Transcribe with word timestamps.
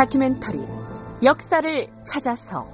다큐멘터리 0.00 0.66
역사를 1.22 1.86
찾아서. 2.06 2.66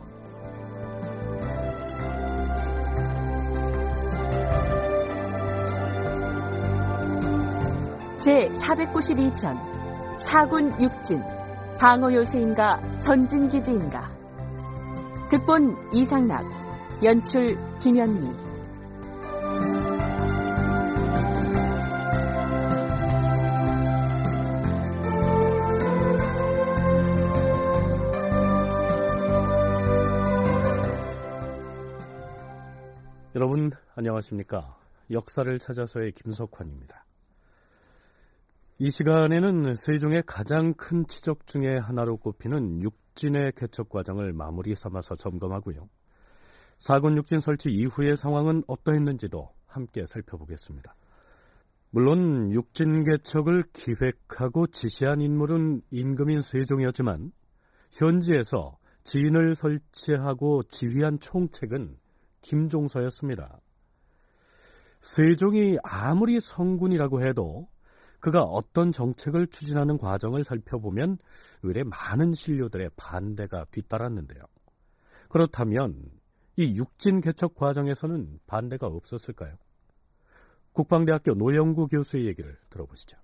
제 8.20 8.48
492편 8.50 9.58
사군 10.20 10.72
육진 10.80 11.20
방어 11.80 12.14
요새인가 12.14 12.80
전진 13.00 13.48
기지인가. 13.48 14.08
극본 15.28 15.76
이상락 15.94 16.44
연출 17.02 17.58
김현미 17.80 18.45
안녕하십니까? 33.98 34.76
역사를 35.10 35.58
찾아서의 35.58 36.12
김석환입니다. 36.12 37.06
이 38.78 38.90
시간에는 38.90 39.74
세종의 39.74 40.24
가장 40.26 40.74
큰 40.74 41.06
치적 41.06 41.46
중의 41.46 41.80
하나로 41.80 42.18
꼽히는 42.18 42.82
육진의 42.82 43.52
개척 43.56 43.88
과정을 43.88 44.34
마무리 44.34 44.76
삼아서 44.76 45.16
점검하고요. 45.16 45.88
사군 46.76 47.16
육진 47.16 47.40
설치 47.40 47.70
이후의 47.70 48.18
상황은 48.18 48.64
어떠했는지도 48.66 49.48
함께 49.64 50.04
살펴보겠습니다. 50.04 50.94
물론 51.88 52.52
육진 52.52 53.02
개척을 53.02 53.64
기획하고 53.72 54.66
지시한 54.66 55.22
인물은 55.22 55.80
임금인 55.90 56.42
세종이었지만 56.42 57.32
현지에서 57.92 58.76
진을 59.04 59.54
설치하고 59.54 60.64
지휘한 60.64 61.18
총책은 61.18 61.96
김종서였습니다. 62.42 63.62
세종이 65.06 65.78
아무리 65.84 66.40
성군이라고 66.40 67.24
해도 67.24 67.68
그가 68.18 68.42
어떤 68.42 68.90
정책을 68.90 69.46
추진하는 69.46 69.98
과정을 69.98 70.42
살펴보면 70.42 71.18
의뢰 71.62 71.84
많은 71.84 72.34
신료들의 72.34 72.90
반대가 72.96 73.66
뒤따랐는데요. 73.70 74.42
그렇다면 75.28 75.94
이 76.56 76.76
육진 76.76 77.20
개척 77.20 77.54
과정에서는 77.54 78.40
반대가 78.48 78.88
없었을까요? 78.88 79.54
국방대학교 80.72 81.34
노영구 81.34 81.86
교수의 81.86 82.26
얘기를 82.26 82.58
들어보시죠. 82.70 83.16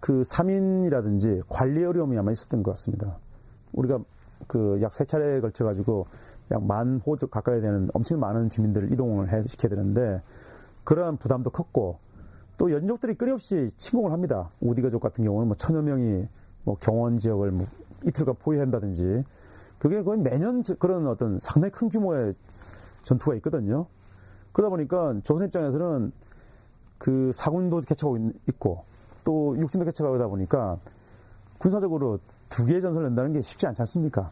그 0.00 0.22
3인이라든지 0.22 1.42
관리 1.46 1.84
어려움이 1.84 2.16
아마 2.16 2.32
있었던 2.32 2.62
것 2.62 2.70
같습니다. 2.70 3.18
우리가 3.72 3.98
그 4.46 4.78
약 4.80 4.94
세 4.94 5.04
차례에 5.04 5.40
걸쳐 5.40 5.64
가지고 5.64 6.06
약 6.50 6.62
만 6.62 7.00
호주 7.04 7.26
가까이 7.26 7.60
되는 7.60 7.88
엄청 7.92 8.18
많은 8.18 8.48
주민들을 8.48 8.92
이동을 8.92 9.30
해 9.32 9.42
시켜야 9.46 9.70
되는데 9.70 10.22
그러한 10.86 11.18
부담도 11.18 11.50
컸고 11.50 11.98
또 12.56 12.72
연족들이 12.72 13.14
끊임없이 13.14 13.68
침공을 13.76 14.12
합니다. 14.12 14.50
우디 14.60 14.80
가족 14.80 15.02
같은 15.02 15.22
경우는 15.24 15.48
뭐 15.48 15.56
천여 15.56 15.82
명이 15.82 16.26
뭐 16.64 16.76
경원 16.80 17.18
지역을 17.18 17.50
뭐 17.50 17.66
이틀간 18.04 18.36
포위한다든지 18.36 19.24
그게 19.78 20.02
거의 20.02 20.18
매년 20.18 20.62
그런 20.78 21.06
어떤 21.06 21.38
상당히 21.38 21.72
큰 21.72 21.90
규모의 21.90 22.34
전투가 23.02 23.34
있거든요. 23.36 23.86
그러다 24.52 24.70
보니까 24.70 25.20
조선 25.22 25.46
입장에서는 25.46 26.12
그 26.98 27.30
사군도 27.34 27.82
개척하고 27.82 28.30
있고 28.48 28.84
또 29.24 29.58
육진도 29.58 29.84
개척하다 29.84 30.28
보니까 30.28 30.78
군사적으로 31.58 32.20
두 32.48 32.64
개의 32.64 32.80
전선을 32.80 33.08
낸다는 33.08 33.32
게 33.32 33.42
쉽지 33.42 33.66
않지 33.66 33.82
않습니까? 33.82 34.30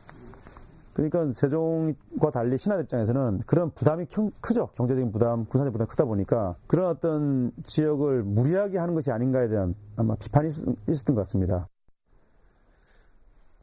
그러니까 0.95 1.29
세종과 1.31 2.31
달리 2.33 2.57
신하 2.57 2.79
입장에서는 2.81 3.41
그런 3.47 3.71
부담이 3.73 4.07
크죠. 4.41 4.69
경제적인 4.69 5.13
부담, 5.13 5.45
군사적 5.45 5.73
부담이 5.73 5.89
크다 5.89 6.05
보니까 6.05 6.55
그런 6.67 6.87
어떤 6.87 7.51
지역을 7.65 8.23
무리하게 8.23 8.79
하는 8.79 8.95
것이 8.95 9.11
아닌가에 9.11 9.49
대한 9.49 9.75
아마 9.97 10.15
비판이 10.15 10.49
있었던 10.49 11.15
것 11.15 11.23
같습니다. 11.23 11.69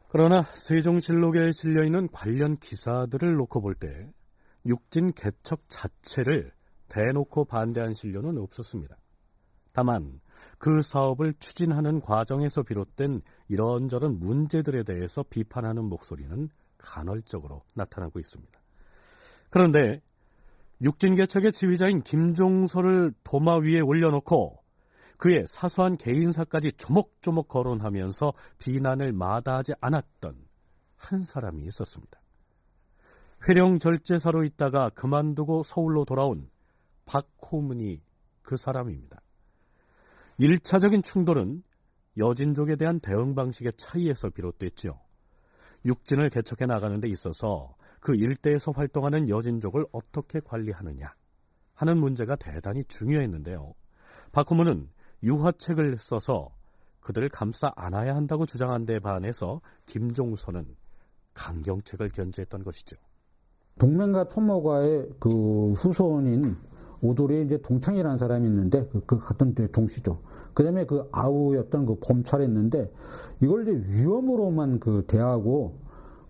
그러나 0.09 0.44
세종실록에 0.44 1.53
실려 1.53 1.86
있는 1.86 2.09
관련 2.12 2.58
기사들을 2.58 3.34
놓고 3.36 3.62
볼 3.62 3.75
때 3.75 4.12
육진 4.66 5.13
개척 5.13 5.62
자체를 5.69 6.52
대놓고 6.90 7.46
반대한 7.46 7.94
신료는 7.94 8.38
없었습니다. 8.38 8.98
다만 9.72 10.19
그 10.58 10.81
사업을 10.81 11.34
추진하는 11.40 12.02
과정에서 12.02 12.62
비롯된 12.63 13.22
이런저런 13.48 14.19
문제들에 14.19 14.84
대해서 14.84 15.24
비판하는 15.24 15.86
목소리는 15.86 16.50
간헐적으로 16.81 17.64
나타나고 17.74 18.19
있습니다. 18.19 18.59
그런데 19.50 20.02
육진개척의 20.81 21.52
지휘자인 21.52 22.02
김종서를 22.02 23.14
도마 23.24 23.58
위에 23.58 23.81
올려놓고 23.81 24.62
그의 25.18 25.46
사소한 25.47 25.97
개인사까지 25.97 26.72
조목조목 26.74 27.47
거론하면서 27.47 28.34
비난을 28.58 29.14
마다하지 29.14 29.74
않았던 29.80 30.36
한 30.96 31.22
사람이 31.22 31.64
있었습니다. 31.66 32.19
회령 33.48 33.80
절제사로 33.80 34.44
있다가 34.44 34.90
그만두고 34.90 35.63
서울로 35.63 36.06
돌아온 36.06 36.50
박호문이 37.06 38.02
그 38.42 38.58
사람입니다. 38.58 39.22
1차적인 40.40 41.03
충돌은 41.03 41.63
여진족에 42.18 42.75
대한 42.75 43.00
대응 43.00 43.36
방식의 43.36 43.74
차이에서 43.78 44.30
비롯됐죠. 44.30 45.00
육진을 45.86 46.30
개척해 46.30 46.66
나가는 46.66 47.00
데 47.00 47.08
있어서 47.09 47.75
그 48.00 48.16
일대에서 48.16 48.72
활동하는 48.72 49.30
여진족을 49.30 49.86
어떻게 49.92 50.40
관리하느냐 50.40 51.14
하는 51.74 51.97
문제가 51.97 52.36
대단히 52.36 52.84
중요했는데요. 52.86 53.74
박후문은 54.31 54.90
유화책을 55.24 55.97
써서 56.00 56.52
그들을 57.02 57.30
감싸 57.30 57.72
안아야 57.75 58.16
한다고 58.16 58.46
주장한 58.46 58.86
데 58.86 59.00
반해서 59.00 59.62
김종선은 59.86 60.75
강경책을 61.34 62.09
견지했던 62.09 62.63
것이죠. 62.63 62.98
동맹과 63.80 64.28
토모과의 64.28 65.09
그 65.19 65.74
후손인 65.74 66.58
오돌이 67.02 67.44
이제 67.44 67.58
동창이라는 67.62 68.18
사람이 68.18 68.48
있는데 68.48 68.88
그, 68.88 69.03
그 69.06 69.18
같은 69.18 69.56
동시죠. 69.72 70.22
그다음에 70.53 70.85
그 70.85 71.07
아우였던 71.12 71.85
그 71.85 71.95
범찰했는데 72.01 72.91
이걸 73.41 73.67
이제 73.67 73.84
위험으로만 73.88 74.79
그 74.79 75.03
대하고 75.07 75.75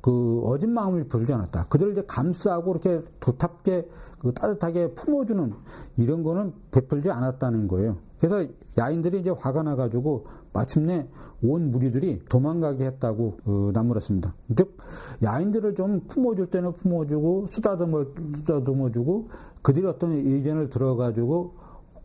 그 0.02 0.42
어진 0.46 0.72
마음을 0.72 1.06
부르지 1.06 1.32
않았다. 1.32 1.68
그들을 1.70 1.94
이제 1.94 2.04
감싸고 2.08 2.72
이렇게 2.72 3.04
도탑게 3.20 3.88
그 4.20 4.34
따뜻하게 4.34 4.94
품어주는 4.94 5.54
이런 5.98 6.24
거는 6.24 6.54
베풀지 6.72 7.10
않았다는 7.10 7.68
거예요. 7.68 7.98
그래서 8.20 8.52
야인들이 8.78 9.22
이제 9.22 9.32
화가 9.32 9.64
나가지고 9.64 10.26
마침내 10.54 11.08
온 11.44 11.72
무리들이 11.72 12.22
도망가게 12.30 12.86
했다고 12.86 13.38
그 13.44 13.72
나무랐습니다. 13.74 14.36
즉 14.56 14.78
야인들을 15.24 15.74
좀 15.76 16.02
품어줄 16.08 16.48
때는 16.48 16.74
품어주고 16.74 17.48
쓰다듬어 17.48 18.06
쓰다듬어주고 18.36 19.30
그들이 19.64 19.86
어떤 19.88 20.12
의견을 20.12 20.70
들어가지고 20.70 21.56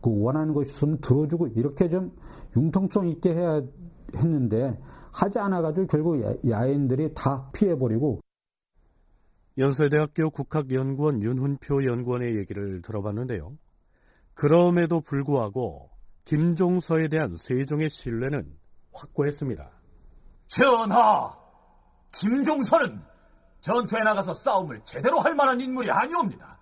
그 0.01 0.23
원하는 0.23 0.53
것이 0.53 0.71
있으면 0.73 0.99
들어주고 0.99 1.47
이렇게 1.55 1.89
좀 1.89 2.15
융통성 2.55 3.07
있게 3.07 3.33
해야 3.33 3.61
했는데 4.15 4.79
하지 5.11 5.39
않아가지고 5.39 5.87
결국 5.87 6.21
야인들이 6.47 7.13
다 7.13 7.49
피해버리고 7.51 8.21
연세대학교 9.57 10.29
국학연구원 10.29 11.23
윤훈표 11.23 11.85
연구원의 11.85 12.37
얘기를 12.37 12.81
들어봤는데요. 12.83 13.57
그럼에도 14.35 15.01
불구하고 15.01 15.89
김종서에 16.25 17.07
대한 17.07 17.35
세종의 17.35 17.89
신뢰는 17.89 18.53
확고했습니다. 18.93 19.71
전하! 20.47 21.35
김종서는 22.13 23.01
전투에 23.61 24.03
나가서 24.03 24.33
싸움을 24.33 24.81
제대로 24.83 25.19
할 25.19 25.35
만한 25.35 25.59
인물이 25.59 25.89
아니옵니다. 25.89 26.59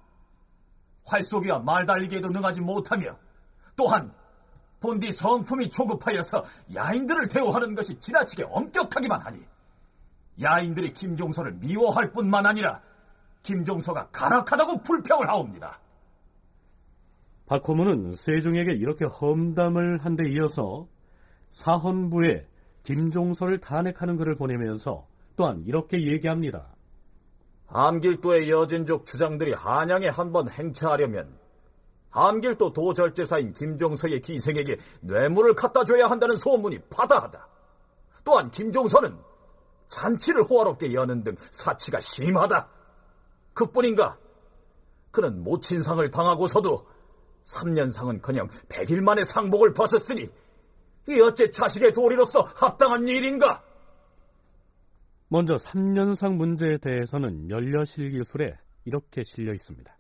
활쏘기와 1.06 1.60
말 1.60 1.86
달리기에도 1.86 2.30
능하지 2.30 2.62
못하며 2.62 3.18
또한 3.76 4.14
본디 4.80 5.12
성품이 5.12 5.70
조급하여서 5.70 6.44
야인들을 6.76 7.28
대우하는 7.28 7.76
것이 7.76 8.00
지나치게 8.00 8.44
엄격하기만 8.50 9.22
하니 9.22 9.40
야인들이 10.42 10.94
김종서를 10.94 11.54
미워할 11.54 12.12
뿐만 12.12 12.46
아니라 12.46 12.82
김종서가 13.42 14.10
가락하다고 14.12 14.82
불평을 14.82 15.28
하옵니다. 15.30 15.80
박호문은 17.46 18.14
세종에게 18.14 18.74
이렇게 18.74 19.06
험담을 19.06 20.00
한 20.00 20.16
데 20.16 20.30
이어서 20.32 20.88
사헌부에 21.52 22.48
김종서를 22.84 23.60
탄핵하는 23.60 24.18
글을 24.18 24.36
보내면서 24.36 25.08
또한 25.36 25.64
이렇게 25.66 26.06
얘기합니다. 26.06 26.68
암길도의 27.68 28.50
여진족 28.50 29.06
주장들이 29.06 29.54
한양에 29.54 30.08
한번 30.08 30.50
행차하려면 30.50 31.38
함길도 32.16 32.74
도절제사인 32.74 33.54
김종서의 33.54 34.22
기생에게 34.22 34.78
뇌물을 35.02 35.54
갖다 35.56 35.84
줘야 35.84 36.08
한다는 36.08 36.36
소문이 36.36 36.80
바다하다. 36.90 37.48
또한 38.24 38.50
김종서는 38.50 39.18
잔치를 39.88 40.44
호화롭게 40.44 40.94
여는 40.94 41.24
등 41.24 41.36
사치가 41.52 42.00
심하다. 42.00 42.68
그뿐인가? 43.54 44.18
그는 45.12 45.44
모친상을 45.44 46.10
당하고서도 46.10 46.86
3년상은 47.44 48.22
그냥 48.22 48.50
100일 48.70 49.02
만에 49.02 49.24
상복을 49.24 49.74
벗었으니 49.74 50.28
이 51.08 51.22
어째 51.22 51.52
자식의 51.52 51.94
도리로서 51.94 52.42
합당한 52.56 53.08
일인가? 53.08 53.64
먼저 55.28 55.56
3년상 55.56 56.36
문제에 56.36 56.78
대해서는 56.78 57.50
연려실기술에 57.50 58.58
이렇게 58.86 59.24
실려 59.24 59.54
있습니다. 59.54 59.96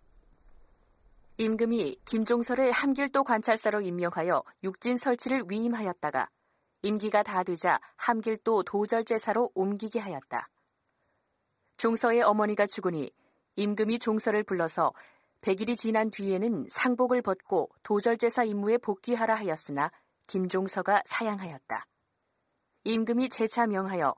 임금이 1.37 1.97
김종서를 2.05 2.71
함길도 2.71 3.25
관찰사로 3.25 3.81
임명하여 3.81 4.41
육진 4.63 4.95
설치를 4.95 5.43
위임하였다가 5.49 6.29
임기가 6.81 7.23
다 7.23 7.43
되자 7.43 7.81
함길도 7.97 8.63
도절제사로 8.63 9.51
옮기게 9.53 9.99
하였다. 9.99 10.47
종서의 11.75 12.21
어머니가 12.21 12.67
죽으니 12.67 13.11
임금이 13.57 13.99
종서를 13.99 14.43
불러서 14.43 14.93
100일이 15.41 15.75
지난 15.75 16.09
뒤에는 16.09 16.67
상복을 16.69 17.21
벗고 17.21 17.69
도절제사 17.83 18.45
임무에 18.45 18.77
복귀하라 18.77 19.35
하였으나 19.35 19.91
김종서가 20.27 21.03
사양하였다. 21.05 21.85
임금이 22.85 23.27
재차 23.27 23.67
명하여 23.67 24.15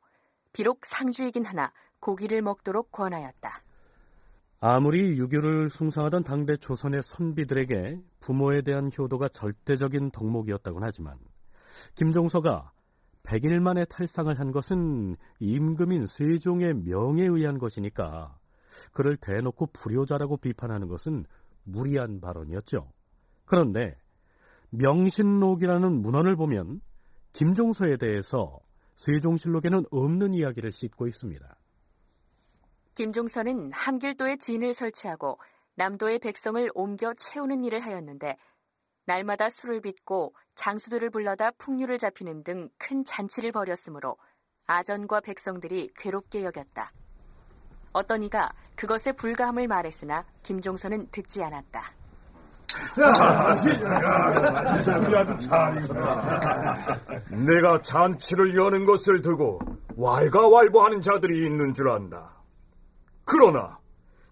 비록 0.54 0.86
상주이긴 0.86 1.46
하나 1.46 1.74
고기를 2.00 2.44
먹도록 2.44 2.92
권하였다. 2.92 3.67
아무리 4.59 5.19
유교를 5.19 5.69
숭상하던 5.69 6.24
당대 6.24 6.57
조선의 6.57 7.04
선비들에게 7.04 8.01
부모에 8.19 8.62
대한 8.63 8.89
효도가 8.98 9.30
절대적인 9.30 10.09
덕목이었다곤 10.12 10.83
하지만 10.83 11.19
김종서가 11.94 12.71
100일 13.21 13.59
만에 13.59 13.86
탈상을 13.86 14.33
한 14.39 14.51
것은 14.51 15.15
임금인 15.39 16.07
세종의 16.07 16.74
명에 16.74 17.24
의한 17.24 17.59
것이니까 17.59 18.38
그를 18.94 19.18
대놓고 19.18 19.68
불효자라고 19.74 20.38
비판하는 20.38 20.88
것은 20.88 21.25
무리한 21.63 22.19
발언이었죠. 22.19 22.92
그런데 23.45 23.95
명신록이라는 24.69 26.01
문헌을 26.01 26.36
보면 26.36 26.81
김종서에 27.33 27.98
대해서 27.98 28.59
세종실록에는 28.95 29.86
없는 29.92 30.33
이야기를 30.33 30.71
싣고 30.71 31.06
있습니다. 31.06 31.56
김종서는 32.98 33.72
함길도에 33.74 34.38
진을 34.38 34.74
설치하고 34.74 35.38
남도의 35.76 36.18
백성을 36.18 36.68
옮겨 36.74 37.14
채우는 37.14 37.64
일을 37.64 37.80
하였는데 37.86 38.36
날마다 39.06 39.52
술을 39.52 39.82
빚고 39.82 40.34
장수들을 40.56 41.12
불러다 41.12 41.52
풍류를 41.60 42.00
잡히는 42.00 42.44
등 42.44 42.70
큰 42.80 43.06
잔치를 43.06 43.52
벌였으므로 43.52 44.18
아전과 44.66 45.22
백성들이 45.22 45.92
괴롭게 45.96 46.44
여겼다. 46.44 46.92
어떤 47.94 48.24
이가 48.24 48.52
그것에 48.76 49.12
불가함을 49.12 49.68
말했으나 49.68 50.26
김종서는 50.42 51.10
듣지 51.12 51.44
않았다. 51.44 51.94
내가 57.46 57.80
잔치를 57.84 58.56
여는 58.56 58.86
것을 58.86 59.22
두고 59.22 59.60
왈가왈부하는 59.96 61.02
자들이 61.02 61.46
있는 61.46 61.76
줄 61.76 61.90
안다. 61.90 62.37
그러나 63.28 63.78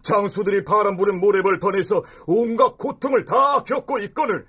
장수들이 0.02 0.64
바람 0.64 0.96
부는 0.96 1.20
모래벌 1.20 1.60
턴에서 1.60 2.02
온갖 2.26 2.76
고통을 2.78 3.26
다 3.26 3.62
겪고 3.62 3.98
있거늘 4.00 4.48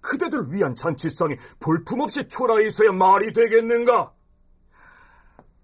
그대들 0.00 0.52
위한 0.52 0.74
잔치상이 0.74 1.36
볼품없이 1.58 2.28
초라해 2.28 2.66
있어야 2.66 2.92
말이 2.92 3.32
되겠는가? 3.32 4.12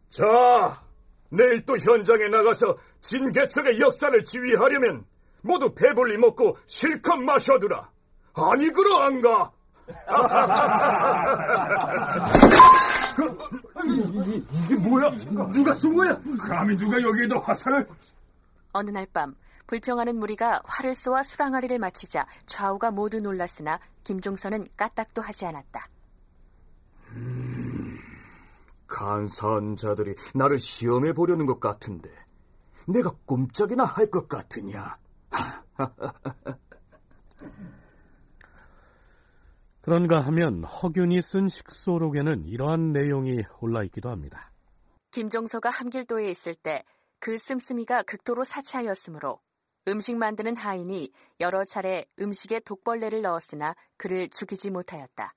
자, 0.08 0.82
내일 1.28 1.66
또 1.66 1.76
현장에 1.76 2.28
나가서 2.28 2.78
진개척의 3.02 3.78
역사를 3.80 4.24
지휘하려면 4.24 5.04
모두 5.42 5.74
배불리 5.74 6.16
먹고 6.16 6.56
실컷 6.66 7.18
마셔두라. 7.18 7.90
아니 8.34 8.70
그러한가? 8.70 9.52
이게 13.84 14.74
뭐야? 14.76 15.10
누가 15.52 15.74
쏜 15.74 15.94
거야? 15.94 16.20
감히 16.38 16.76
누가 16.76 17.00
여기에다 17.00 17.38
화살을? 17.40 17.86
어느 18.72 18.90
날 18.90 19.06
밤 19.06 19.34
불평하는 19.66 20.16
무리가 20.16 20.60
활을 20.64 20.94
쏘아 20.94 21.22
수랑아리를 21.22 21.78
마치자 21.78 22.26
좌우가 22.46 22.90
모두 22.90 23.20
놀랐으나 23.20 23.80
김종선은 24.04 24.66
까딱도 24.76 25.20
하지 25.22 25.44
않았다. 25.46 25.88
음, 27.10 27.98
간사한 28.86 29.76
자들이 29.76 30.14
나를 30.34 30.58
시험해 30.58 31.12
보려는 31.12 31.44
것 31.46 31.60
같은데 31.60 32.10
내가 32.86 33.10
꼼짝이나 33.26 33.84
할 33.84 34.10
것 34.10 34.28
같으냐? 34.28 34.96
그런가 39.88 40.20
하면 40.20 40.64
허균이 40.64 41.22
쓴 41.22 41.48
식소록에는 41.48 42.44
이러한 42.46 42.92
내용이 42.92 43.42
올라 43.60 43.82
있기도 43.84 44.10
합니다. 44.10 44.52
김종서가 45.12 45.70
함길도에 45.70 46.28
있을 46.30 46.54
때 46.54 46.84
그 47.20 47.38
씀씀이가 47.38 48.02
극도로 48.02 48.44
사치하였으므로 48.44 49.40
음식 49.88 50.16
만드는 50.16 50.56
하인이 50.56 51.10
여러 51.40 51.64
차례 51.64 52.04
음식에 52.20 52.60
독벌레를 52.60 53.22
넣었으나 53.22 53.74
그를 53.96 54.28
죽이지 54.28 54.70
못하였다. 54.70 55.34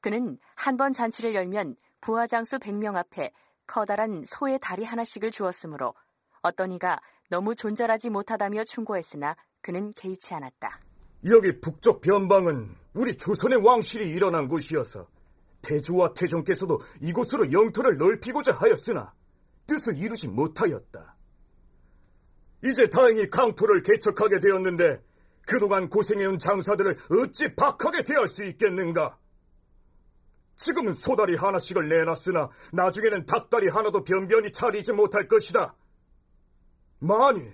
그는 0.00 0.38
한 0.54 0.78
번 0.78 0.92
잔치를 0.92 1.34
열면 1.34 1.76
부하장수 2.00 2.58
100명 2.58 2.96
앞에 2.96 3.30
커다란 3.66 4.24
소의 4.26 4.58
다리 4.58 4.84
하나씩을 4.84 5.30
주었으므로 5.30 5.94
어떤 6.40 6.72
이가 6.72 6.98
너무 7.28 7.54
존잘하지 7.54 8.08
못하다며 8.08 8.64
충고했으나 8.64 9.36
그는 9.60 9.90
개의치 9.90 10.32
않았다. 10.32 10.80
여기 11.26 11.60
북쪽 11.60 12.00
변방은 12.00 12.83
우리 12.94 13.16
조선의 13.16 13.58
왕실이 13.64 14.06
일어난 14.06 14.48
곳이어서 14.48 15.08
태조와 15.62 16.14
태종께서도 16.14 16.80
이곳으로 17.00 17.52
영토를 17.52 17.98
넓히고자 17.98 18.52
하였으나 18.52 19.12
뜻을 19.66 19.98
이루지 19.98 20.28
못하였다. 20.28 21.16
이제 22.64 22.88
다행히 22.88 23.28
강토를 23.28 23.82
개척하게 23.82 24.38
되었는데 24.40 25.02
그동안 25.46 25.90
고생해온 25.90 26.38
장사들을 26.38 26.96
어찌 27.10 27.54
박하게 27.54 28.04
대할 28.04 28.26
수 28.28 28.44
있겠는가? 28.44 29.18
지금은 30.56 30.94
소다리 30.94 31.34
하나씩을 31.34 31.88
내놨으나 31.88 32.48
나중에는 32.72 33.26
닭다리 33.26 33.68
하나도 33.68 34.04
변변히 34.04 34.52
차리지 34.52 34.92
못할 34.92 35.26
것이다. 35.26 35.74
만일 37.00 37.52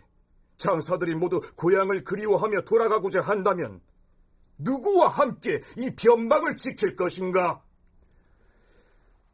장사들이 0.59 1.15
모두 1.15 1.41
고향을 1.57 2.05
그리워하며 2.05 2.63
돌아가고자 2.63 3.23
한다면 3.23 3.81
누구와 4.61 5.09
함께 5.09 5.61
이 5.77 5.91
변방을 5.91 6.57
지킬 6.57 6.97
것인가? 6.97 7.63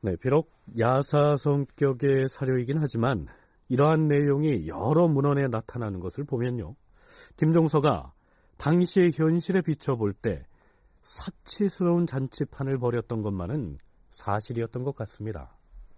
네, 0.01 0.17
비록 0.17 0.51
야사 0.79 1.37
성격의 1.37 2.29
사료이긴 2.29 2.79
하지만 2.79 3.27
이러한 3.69 4.09
내용이 4.09 4.69
여러 4.69 5.09
문헌에 5.09 5.49
나타나는 5.49 6.01
것을 6.01 6.25
보면요. 6.25 6.77
김종서가 7.37 8.13
당시의 8.59 9.13
현실에 9.13 9.63
비춰볼 9.63 10.13
때 10.13 10.47
사치스러운 11.03 12.07
잔치판을 12.07 12.79
벌였던 12.79 13.23
것만은 13.23 13.79
사실이었던 14.11 14.83
것 14.83 14.95
같습니다. 14.97 15.57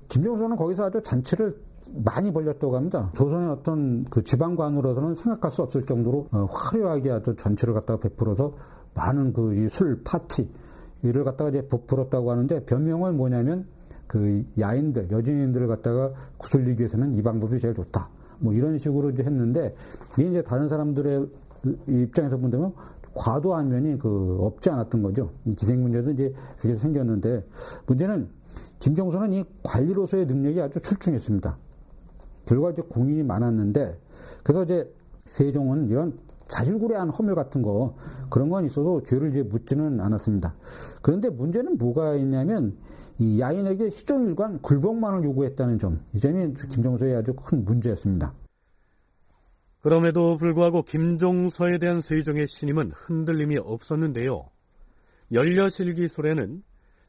김종서는 0.09 0.57
거기서 0.57 0.85
아주 0.85 1.03
잔치를 1.03 1.61
많이 2.05 2.33
벌렸다고 2.33 2.77
합니다. 2.77 3.11
조선의 3.17 3.49
어떤 3.49 4.05
그 4.05 4.23
지방관으로서는 4.23 5.15
생각할 5.15 5.51
수 5.51 5.63
없을 5.63 5.87
정도로 5.87 6.29
어, 6.33 6.47
화려하게 6.47 7.11
아주 7.11 7.35
잔치를 7.37 7.75
갖다가 7.75 8.01
베풀어서 8.01 8.55
많은 8.99 9.33
그 9.33 9.69
술 9.71 10.03
파티 10.03 10.51
이를 11.03 11.23
갖다가 11.25 11.51
이제 11.51 11.67
베풀었다고 11.69 12.31
하는데 12.31 12.65
변명은 12.65 13.17
뭐냐면 13.17 13.67
그 14.09 14.45
야인들 14.59 15.11
여진인들을 15.11 15.69
갖다가 15.69 16.13
구슬리기 16.39 16.81
위해서는 16.81 17.15
이 17.15 17.23
방법이 17.23 17.61
제일 17.61 17.75
좋다. 17.75 18.11
뭐 18.41 18.53
이런 18.53 18.79
식으로 18.79 19.11
이제 19.11 19.23
했는데 19.23 19.75
이게 20.19 20.29
이제 20.29 20.43
다른 20.43 20.69
사람들의 20.69 21.29
입장에서 21.87 22.39
본다면 22.39 22.73
과도한 23.15 23.69
면이 23.69 23.99
그 23.99 24.39
없지 24.41 24.71
않았던 24.71 25.03
거죠. 25.03 25.31
기생 25.57 25.83
문제도 25.83 26.11
이제 26.11 26.33
그게 26.61 26.77
생겼는데 26.77 27.45
문제는 27.87 28.29
김종선은 28.79 29.33
이 29.33 29.45
관리로서의 29.63 30.27
능력이 30.27 30.61
아주 30.61 30.81
출중했습니다. 30.81 31.57
결과 32.47 32.71
이제 32.71 32.83
공이 32.83 33.23
많았는데 33.23 33.99
그래서 34.43 34.65
이제 34.65 34.93
세종은 35.29 35.89
이런 35.89 36.19
자질구레한 36.49 37.11
허물 37.11 37.35
같은 37.35 37.63
거 37.63 37.95
그런 38.31 38.49
건 38.49 38.65
있어도 38.65 39.03
죄를 39.03 39.31
이제 39.31 39.43
묻지는 39.43 40.01
않았습니다. 40.01 40.55
그런데 41.03 41.31
문제는 41.31 41.79
뭐가 41.79 42.15
있냐면 42.17 42.77
이 43.19 43.41
야인에게 43.41 43.91
시종일관 43.91 44.63
굴복만을 44.63 45.25
요구했다는 45.25 45.79
점, 45.79 46.01
이 46.13 46.21
점이 46.21 46.55
김종서의 46.55 47.17
아주 47.17 47.35
큰 47.35 47.65
문제였습니다. 47.65 48.33
그럼에도 49.81 50.37
불구하고 50.37 50.83
김종서에 50.83 51.79
대한 51.79 52.01
세종의 52.01 52.47
신임은 52.47 52.93
흔들림이 52.95 53.59
없었는데요. 53.59 54.49
연려실기술에는 55.33 56.63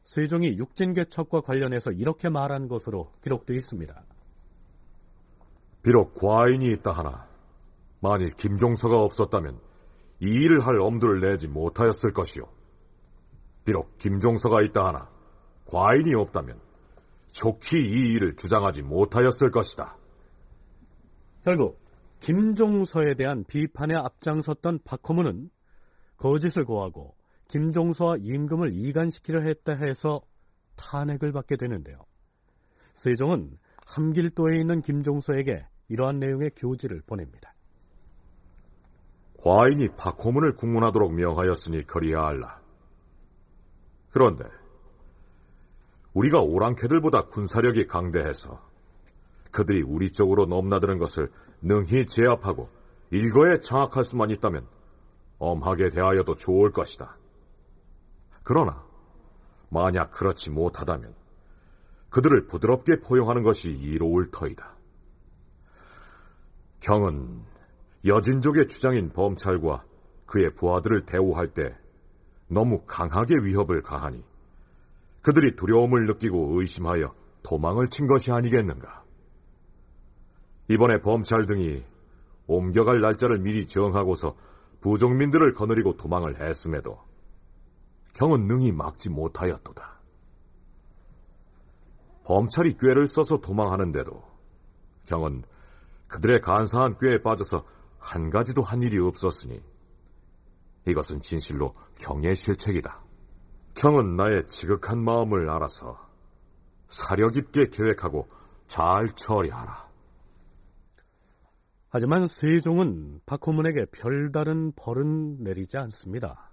세종이 0.04 0.56
육진개척과 0.56 1.42
관련해서 1.42 1.92
이렇게 1.92 2.28
말한 2.28 2.68
것으로 2.68 3.12
기록되어 3.22 3.56
있습니다. 3.56 4.02
비록 5.82 6.14
과인이 6.14 6.66
있다 6.72 6.92
하나 6.92 7.29
만일 8.00 8.30
김종서가 8.30 8.98
없었다면 9.00 9.60
이 10.20 10.26
일을 10.26 10.66
할 10.66 10.80
엄두를 10.80 11.20
내지 11.20 11.48
못하였을 11.48 12.12
것이요. 12.12 12.44
비록 13.64 13.96
김종서가 13.98 14.62
있다 14.62 14.86
하나 14.86 15.10
과인이 15.66 16.14
없다면 16.14 16.60
좋게 17.28 17.78
이 17.78 18.12
일을 18.14 18.36
주장하지 18.36 18.82
못하였을 18.82 19.50
것이다. 19.50 19.96
결국 21.42 21.80
김종서에 22.20 23.14
대한 23.14 23.44
비판에 23.44 23.94
앞장섰던 23.94 24.80
박호문은 24.84 25.50
거짓을 26.16 26.64
고하고 26.64 27.14
김종서와 27.48 28.16
임금을 28.20 28.72
이간시키려 28.72 29.40
했다 29.40 29.72
해서 29.72 30.20
탄핵을 30.76 31.32
받게 31.32 31.56
되는데요. 31.56 31.96
세종은 32.94 33.58
함길도에 33.86 34.60
있는 34.60 34.82
김종서에게 34.82 35.66
이러한 35.88 36.20
내용의 36.20 36.52
교지를 36.56 37.02
보냅니다. 37.06 37.54
과인이 39.42 39.88
박호문을 39.96 40.56
국문하도록 40.56 41.14
명하였으니 41.14 41.86
그리하알라. 41.86 42.60
그런데 44.10 44.44
우리가 46.12 46.40
오랑캐들보다 46.40 47.26
군사력이 47.26 47.86
강대해서 47.86 48.60
그들이 49.50 49.82
우리 49.82 50.12
쪽으로 50.12 50.46
넘나드는 50.46 50.98
것을 50.98 51.30
능히 51.62 52.06
제압하고 52.06 52.68
일거에 53.10 53.60
장악할 53.60 54.04
수만 54.04 54.30
있다면 54.30 54.66
엄하게 55.38 55.90
대하여도 55.90 56.36
좋을 56.36 56.70
것이다. 56.72 57.16
그러나 58.42 58.84
만약 59.68 60.10
그렇지 60.10 60.50
못하다면 60.50 61.14
그들을 62.10 62.46
부드럽게 62.46 63.00
포용하는 63.00 63.42
것이 63.42 63.70
이로울 63.70 64.30
터이다. 64.30 64.76
경은 66.80 67.49
여진족의 68.04 68.68
주장인 68.68 69.10
범찰과 69.10 69.84
그의 70.26 70.54
부하들을 70.54 71.06
대우할 71.06 71.48
때 71.48 71.76
너무 72.48 72.82
강하게 72.86 73.36
위협을 73.36 73.82
가하니 73.82 74.24
그들이 75.22 75.54
두려움을 75.56 76.06
느끼고 76.06 76.58
의심하여 76.58 77.14
도망을 77.42 77.88
친 77.88 78.06
것이 78.06 78.32
아니겠는가. 78.32 79.04
이번에 80.68 81.00
범찰 81.00 81.46
등이 81.46 81.84
옮겨갈 82.46 83.00
날짜를 83.00 83.38
미리 83.38 83.66
정하고서 83.66 84.34
부족민들을 84.80 85.52
거느리고 85.52 85.96
도망을 85.96 86.40
했음에도 86.40 86.98
경은 88.14 88.46
능히 88.46 88.72
막지 88.72 89.10
못하였도다. 89.10 90.00
범찰이 92.24 92.76
꾀를 92.78 93.06
써서 93.06 93.38
도망하는데도 93.40 94.22
경은 95.06 95.42
그들의 96.06 96.40
간사한 96.40 96.96
꾀에 96.98 97.22
빠져서 97.22 97.64
한 98.00 98.30
가지도 98.30 98.62
한 98.62 98.82
일이 98.82 98.98
없었으니 98.98 99.62
이것은 100.86 101.22
진실로 101.22 101.74
경의 101.98 102.34
실책이다. 102.34 102.98
경은 103.74 104.16
나의 104.16 104.46
지극한 104.48 104.98
마음을 104.98 105.48
알아서 105.48 105.98
사려 106.88 107.28
깊게 107.28 107.70
계획하고 107.70 108.28
잘 108.66 109.08
처리하라. 109.10 109.88
하지만 111.90 112.26
세종은 112.26 113.20
박호문에게 113.26 113.86
별다른 113.86 114.72
벌은 114.76 115.42
내리지 115.42 115.76
않습니다. 115.76 116.50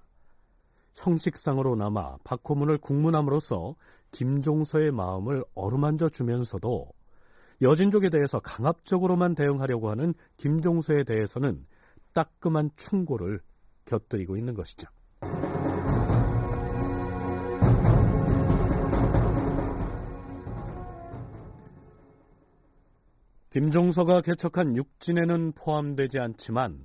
형식상으로나마 0.96 2.18
박호문을 2.24 2.78
국문함으로써 2.78 3.76
김종서의 4.12 4.92
마음을 4.92 5.44
어루만져 5.54 6.10
주면서도 6.10 6.92
여진족에 7.62 8.10
대해서 8.10 8.40
강압적으로만 8.40 9.36
대응하려고 9.36 9.90
하는 9.90 10.14
김종서에 10.38 11.04
대해서는 11.04 11.66
따끔한 12.14 12.70
충고를 12.76 13.40
곁들이고 13.86 14.38
있는 14.38 14.54
것이죠. 14.54 14.88
김종서가 23.50 24.22
개척한 24.22 24.76
육진에는 24.76 25.54
포함되지 25.54 26.20
않지만 26.20 26.80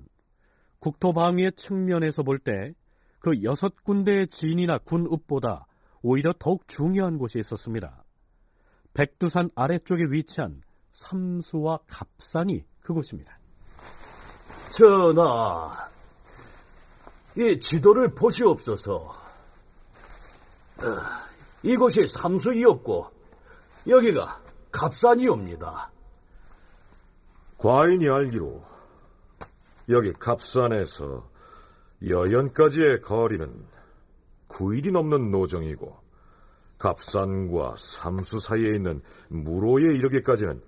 국토방위의 0.78 1.52
측면에서 1.52 2.22
볼 2.22 2.38
때 2.38 2.74
그 3.22 3.44
여섯 3.44 3.84
군데의 3.84 4.26
진이나 4.26 4.78
군읍보다 4.78 5.66
오히려 6.02 6.34
더욱 6.38 6.66
중요한 6.66 7.18
곳이 7.18 7.38
있었습니다. 7.38 8.04
백두산 8.94 9.50
아래쪽에 9.54 10.04
위치한 10.04 10.62
삼수와 10.92 11.80
갑산이 11.86 12.64
그곳입니다. 12.80 13.38
전하, 14.70 15.88
이 17.36 17.58
지도를 17.58 18.14
보시옵소서. 18.14 18.96
어, 18.98 20.96
이곳이 21.62 22.06
삼수이었고 22.06 23.10
여기가 23.88 24.40
갑산이옵니다. 24.70 25.90
과인이 27.58 28.08
알기로 28.08 28.64
여기 29.90 30.12
갑산에서 30.12 31.30
여연까지의 32.06 33.02
거리는 33.02 33.64
9일이 34.48 34.90
넘는 34.90 35.30
노정이고 35.30 36.01
갑산과 36.82 37.76
삼수 37.78 38.40
사이에 38.40 38.74
있는 38.74 39.02
무로에 39.28 39.94
이르기까지는 39.94 40.60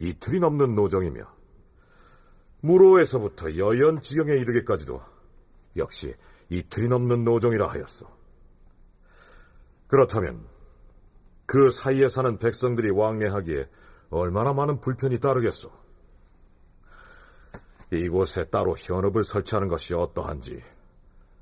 이틀이 0.00 0.38
넘는 0.38 0.74
노정이며 0.74 1.22
무로에서부터 2.60 3.56
여연 3.56 4.02
지경에 4.02 4.34
이르기까지도 4.34 5.00
역시 5.76 6.14
이틀이 6.50 6.88
넘는 6.88 7.24
노정이라 7.24 7.68
하였어. 7.68 8.06
그렇다면 9.86 10.44
그 11.46 11.70
사이에 11.70 12.08
사는 12.08 12.36
백성들이 12.38 12.90
왕래하기에 12.90 13.66
얼마나 14.10 14.52
많은 14.52 14.82
불편이 14.82 15.20
따르겠소. 15.20 15.70
이곳에 17.92 18.44
따로 18.44 18.76
현업을 18.76 19.24
설치하는 19.24 19.68
것이 19.68 19.94
어떠한지 19.94 20.62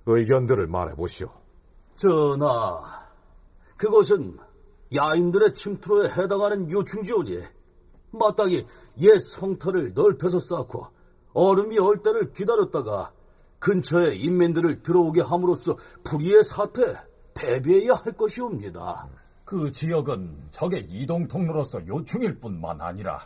의견들을 0.07 0.69
말해보시오. 0.69 1.33
전하, 1.97 3.04
그곳은 3.85 4.39
야인들의 4.95 5.53
침투로에 5.53 6.09
해당하는 6.09 6.71
요충지오니 6.71 7.39
마땅히 8.13 8.67
옛 9.01 9.19
성터를 9.19 9.93
넓혀서 9.93 10.39
쌓고 10.39 10.87
얼음이 11.35 11.79
얼 11.79 12.03
때를 12.03 12.33
기다렸다가 12.33 13.13
근처에 13.59 14.15
인민들을 14.15 14.83
들어오게 14.83 15.21
함으로써 15.21 15.77
불의의 16.03 16.45
사태 16.45 16.97
대비해야 17.35 17.97
할 17.97 18.15
것이옵니다. 18.15 19.07
그 19.45 19.71
지역은 19.71 20.35
적의 20.51 20.85
이동 20.89 21.29
통로로서 21.29 21.87
요충일 21.87 22.41
뿐만 22.41 22.81
아니라 22.81 23.21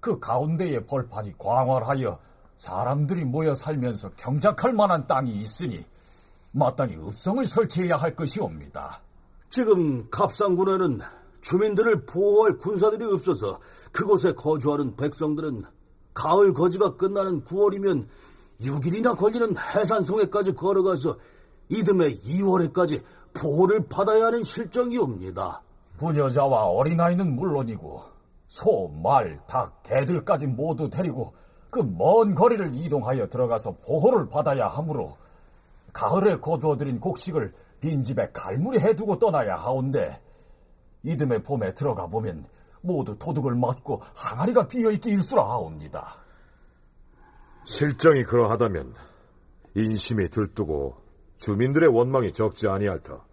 그 0.00 0.18
가운데의 0.18 0.86
벌판이 0.86 1.38
광활하여 1.38 2.18
사람들이 2.56 3.24
모여 3.24 3.54
살면서 3.54 4.10
경작할 4.16 4.74
만한 4.74 5.06
땅이 5.06 5.30
있으니 5.30 5.86
마땅히 6.52 6.96
읍성을 6.96 7.46
설치해야 7.46 7.96
할 7.96 8.14
것이옵니다. 8.14 9.05
지금 9.56 10.06
갑상군에는 10.10 11.00
주민들을 11.40 12.04
보호할 12.04 12.58
군사들이 12.58 13.06
없어서 13.06 13.58
그곳에 13.90 14.34
거주하는 14.34 14.96
백성들은 14.96 15.64
가을 16.12 16.52
거지가 16.52 16.96
끝나는 16.96 17.42
9월이면 17.42 18.06
6일이나 18.60 19.16
걸리는 19.16 19.56
해산송에까지 19.56 20.56
걸어가서 20.56 21.16
이듬해 21.70 22.12
2월에까지 22.16 23.02
보호를 23.32 23.86
받아야 23.88 24.26
하는 24.26 24.42
실정이옵니다. 24.42 25.62
부녀자와 25.96 26.64
어린아이는 26.64 27.34
물론이고 27.34 28.02
소, 28.48 28.88
말, 29.02 29.40
닭, 29.46 29.82
개들까지 29.84 30.48
모두 30.48 30.90
데리고 30.90 31.32
그 31.70 31.80
먼 31.80 32.34
거리를 32.34 32.74
이동하여 32.74 33.28
들어가서 33.28 33.76
보호를 33.86 34.28
받아야 34.28 34.68
하므로 34.68 35.16
가을에 35.94 36.40
거두어들인 36.40 37.00
곡식을 37.00 37.54
빈집에 37.80 38.30
갈무리 38.32 38.78
해두고 38.80 39.18
떠나야 39.18 39.56
하온데 39.56 40.20
이듬해 41.02 41.42
봄에 41.42 41.74
들어가 41.74 42.06
보면 42.06 42.46
모두 42.80 43.16
도둑을 43.18 43.54
맞고 43.54 44.00
항아리가 44.14 44.68
비어있기 44.68 45.10
일수라 45.10 45.42
하옵니다. 45.42 46.24
실정이 47.64 48.24
그러하다면 48.24 48.94
인심이 49.74 50.30
들뜨고 50.30 50.96
주민들의 51.36 51.88
원망이 51.88 52.32
적지 52.32 52.68
아니할 52.68 53.00
터 53.00 53.24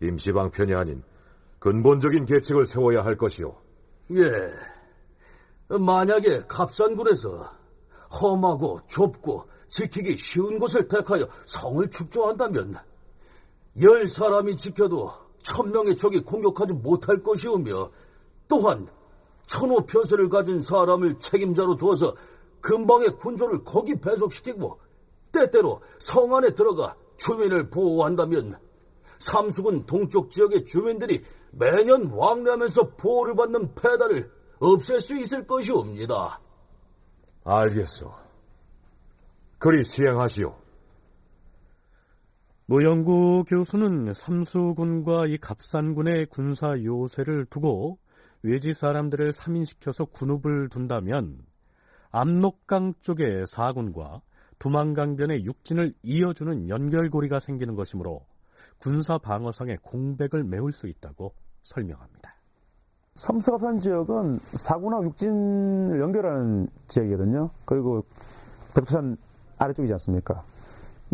임시방편이 0.00 0.74
아닌 0.74 1.02
근본적인 1.58 2.26
계책을 2.26 2.66
세워야 2.66 3.04
할 3.04 3.16
것이오. 3.16 3.54
예. 4.12 5.78
만약에 5.78 6.42
갑산군에서 6.46 7.28
험하고 8.20 8.80
좁고 8.86 9.48
지키기 9.68 10.16
쉬운 10.16 10.58
곳을 10.58 10.88
택하여 10.88 11.26
성을 11.46 11.88
축조한다면 11.90 12.76
열 13.82 14.06
사람이 14.06 14.56
지켜도 14.56 15.12
천명의 15.42 15.96
적이 15.96 16.22
공격하지 16.22 16.74
못할 16.74 17.22
것이오며 17.22 17.90
또한 18.48 18.88
천호 19.46 19.84
편세를 19.86 20.28
가진 20.28 20.60
사람을 20.60 21.18
책임자로 21.18 21.76
두어서 21.76 22.14
근방의 22.60 23.18
군조를 23.18 23.64
거기 23.64 23.94
배속시키고 23.94 24.80
때때로 25.32 25.80
성 25.98 26.34
안에 26.34 26.54
들어가 26.54 26.96
주민을 27.16 27.68
보호한다면 27.68 28.58
삼수군 29.18 29.86
동쪽 29.86 30.30
지역의 30.30 30.64
주민들이 30.64 31.22
매년 31.50 32.10
왕래하면서 32.10 32.96
보호를 32.96 33.34
받는 33.36 33.74
폐단을 33.74 34.30
없앨 34.58 35.00
수 35.00 35.16
있을 35.16 35.46
것이옵니다. 35.46 36.40
알겠소. 37.44 38.12
그리 39.58 39.84
시행하시오. 39.84 40.63
노영구 42.66 43.44
교수는 43.46 44.14
삼수군과 44.14 45.26
이 45.26 45.36
갑산군의 45.36 46.26
군사 46.30 46.82
요새를 46.82 47.44
두고 47.50 47.98
외지 48.42 48.72
사람들을 48.72 49.34
삼인시켜서 49.34 50.06
군읍을 50.06 50.70
둔다면 50.70 51.40
압록강 52.10 52.94
쪽의 53.02 53.46
사군과 53.46 54.22
두만강변의 54.58 55.44
육진을 55.44 55.92
이어주는 56.02 56.70
연결고리가 56.70 57.38
생기는 57.38 57.74
것이므로 57.74 58.24
군사 58.78 59.18
방어상의 59.18 59.80
공백을 59.82 60.44
메울 60.44 60.72
수 60.72 60.86
있다고 60.86 61.34
설명합니다. 61.64 62.34
삼수갑산 63.14 63.78
지역은 63.78 64.38
사구나 64.54 65.02
육진을 65.02 66.00
연결하는 66.00 66.68
지역이거든요. 66.88 67.50
그리고 67.66 68.06
백두산 68.74 69.18
아래쪽이지 69.58 69.92
않습니까? 69.92 70.40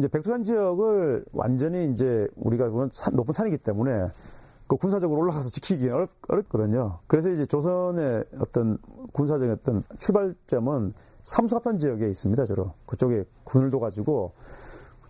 이제 0.00 0.08
백두산 0.08 0.42
지역을 0.42 1.26
완전히 1.32 1.92
이제 1.92 2.26
우리가 2.34 2.70
보면 2.70 2.88
산, 2.90 3.14
높은 3.14 3.32
산이기 3.34 3.58
때문에 3.58 4.08
그 4.66 4.76
군사적으로 4.76 5.20
올라가서 5.20 5.50
지키기 5.50 5.90
어렵, 5.90 6.08
어렵거든요. 6.28 7.00
그래서 7.06 7.28
이제 7.28 7.44
조선의 7.44 8.24
어떤 8.38 8.78
군사적인 9.12 9.52
어떤 9.52 9.84
출발점은 9.98 10.94
삼수합산 11.24 11.78
지역에 11.78 12.08
있습니다. 12.08 12.46
주로 12.46 12.72
그쪽에 12.86 13.24
군을 13.44 13.70
둬가지고 13.70 14.32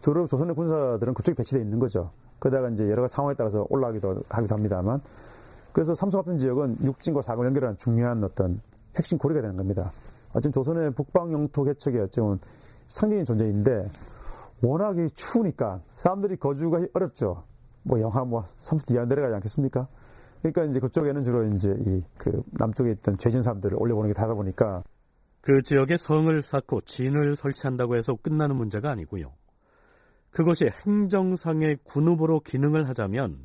주로 0.01 0.27
조선의 0.27 0.57
군사들은 0.57 1.15
그쪽에 1.15 1.37
배치되어 1.37 1.63
있는 1.63 1.79
거죠. 1.79 2.11
그러다가 2.41 2.69
이제 2.71 2.91
여러 2.91 3.03
가지 3.03 3.15
상황에 3.15 3.37
따라서 3.37 3.65
올라가기도 3.69 4.25
하기도 4.29 4.55
합니다만 4.57 5.01
그래서 5.73 5.95
삼수합산 5.95 6.37
지역은 6.39 6.79
육진과 6.83 7.23
사을 7.23 7.47
연결하는 7.47 7.79
중요한 7.79 8.25
어떤 8.25 8.61
핵심 8.97 9.19
고리가 9.19 9.41
되는 9.41 9.57
겁니다. 9.57 9.93
어쨌든 10.31 10.51
조선의 10.51 10.95
북방 10.95 11.33
영토 11.33 11.63
개척의 11.63 12.01
어쩌면 12.01 12.41
상징인 12.89 13.25
존재인데 13.25 13.89
워낙에 14.63 15.09
추우니까 15.15 15.83
사람들이 15.93 16.37
거주가 16.37 16.81
어렵죠. 16.93 17.45
뭐 17.83 18.01
영하 18.01 18.25
뭐 18.25 18.43
30도 18.43 18.95
이하 18.95 19.05
내려가지 19.05 19.35
않겠습니까? 19.35 19.89
그러니까 20.41 20.65
이제 20.65 20.81
그쪽에는 20.81 21.23
주로 21.23 21.45
이제 21.45 21.75
이 21.79 22.03
그 22.19 22.43
남쪽에 22.59 22.91
있던 22.93 23.17
죄진 23.17 23.41
사람들을 23.43 23.77
올려보는 23.81 24.11
게 24.11 24.15
다다 24.15 24.35
보니까 24.35 24.83
그 25.41 25.63
지역에 25.63 25.97
성을 25.97 26.43
쌓고 26.43 26.83
진을 26.83 27.35
설치한다고 27.35 27.97
해서 27.97 28.15
끝나는 28.15 28.57
문제가 28.57 28.91
아니고요. 28.91 29.33
그것이 30.31 30.69
행정상의 30.87 31.79
군읍으로 31.85 32.41
기능을 32.41 32.89
하자면 32.89 33.39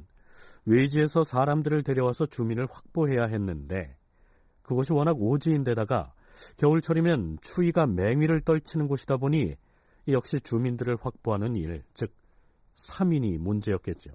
외지에서 0.66 1.24
사람들을 1.24 1.84
데려와서 1.84 2.26
주민을 2.26 2.68
확보해야 2.70 3.26
했는데 3.26 3.96
그것이 4.62 4.92
워낙 4.92 5.16
오지인데다가 5.22 6.14
겨울철이면 6.58 7.38
추위가 7.42 7.86
맹위를 7.86 8.42
떨치는 8.42 8.90
곳이다 8.90 9.18
보니 9.18 9.56
역시 10.08 10.40
주민들을 10.40 10.98
확보하는 11.02 11.56
일, 11.56 11.84
즉 11.94 12.14
3인이 12.76 13.38
문제였겠죠. 13.38 14.12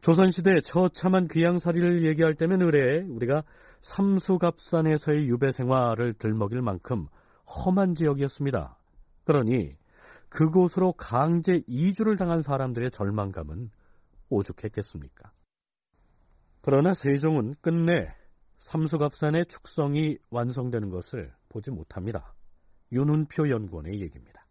조선시대 0.00 0.62
처참한 0.62 1.28
귀양살이를 1.28 2.04
얘기할 2.06 2.34
때면 2.34 2.62
의뢰 2.62 3.02
우리가 3.02 3.44
삼수갑산에서의 3.82 5.28
유배 5.28 5.52
생활을 5.52 6.14
들먹일 6.14 6.62
만큼 6.62 7.06
험한 7.46 7.94
지역이었습니다. 7.94 8.78
그러니 9.24 9.76
그곳으로 10.30 10.92
강제 10.92 11.62
이주를 11.66 12.16
당한 12.16 12.40
사람들의 12.40 12.90
절망감은 12.92 13.70
오죽했겠습니까? 14.30 15.32
그러나 16.62 16.94
세종은 16.94 17.56
끝내 17.60 18.14
삼수갑산의 18.58 19.46
축성이 19.46 20.18
완성되는 20.30 20.90
것을 20.90 21.32
보지 21.48 21.70
못합니다. 21.70 22.34
윤은표 22.92 23.48
연구원의 23.48 24.00
얘기입니다. 24.00 24.46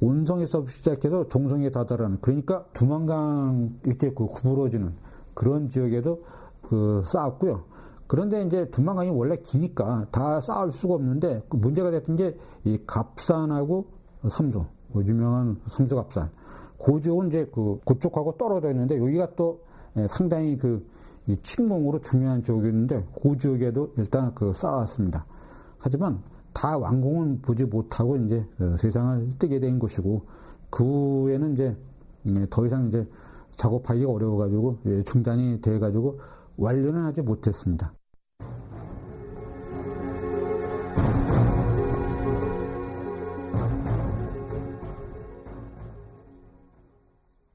온성에서 0.00 0.66
시작해서 0.66 1.28
동성에 1.28 1.70
다다라는 1.70 2.18
그러니까 2.20 2.64
두만강 2.72 3.80
이렇게 3.84 4.10
그 4.12 4.26
구부러지는 4.26 4.94
그런 5.34 5.68
지역에도 5.68 6.24
그 6.62 7.02
쌓았고요. 7.06 7.64
그런데 8.06 8.42
이제 8.42 8.68
두만강이 8.70 9.10
원래 9.10 9.36
기니까 9.36 10.06
다 10.10 10.40
쌓을 10.40 10.70
수가 10.72 10.94
없는데 10.94 11.42
그 11.48 11.56
문제가 11.56 11.90
됐던 11.90 12.16
게 12.16 12.36
이 12.64 12.78
갑산하고 12.86 13.86
삼도 14.30 14.66
그 14.92 15.04
유명한 15.04 15.60
삼도 15.68 15.96
갑산 15.96 16.30
고지역은 16.78 17.28
이제 17.28 17.46
그 17.52 17.78
그쪽하고 17.84 18.36
떨어져 18.36 18.70
있는데 18.70 18.98
여기가 18.98 19.34
또 19.36 19.60
예, 19.96 20.06
상당히 20.08 20.56
그 20.56 20.86
침공으로 21.42 22.00
중요한 22.00 22.42
지역이었는데 22.42 23.06
그 23.20 23.36
지역에도 23.36 23.92
일단 23.96 24.34
그 24.34 24.52
쌓았습니다. 24.52 25.24
하지만 25.78 26.22
다 26.52 26.76
완공은 26.76 27.42
보지 27.42 27.64
못하고 27.64 28.16
이제 28.16 28.46
어, 28.60 28.76
세상을 28.78 29.38
뜨게 29.38 29.60
된 29.60 29.78
것이고 29.78 30.26
그 30.70 30.84
후에는 30.84 31.54
이제 31.54 31.76
예, 32.28 32.46
더 32.50 32.66
이상 32.66 32.88
이제 32.88 33.06
작업하기가 33.56 34.10
어려워가지고 34.10 34.78
예, 34.86 35.02
중단이 35.02 35.60
돼가지고 35.60 36.20
완료는 36.56 37.04
하지 37.04 37.22
못했습니다. 37.22 37.94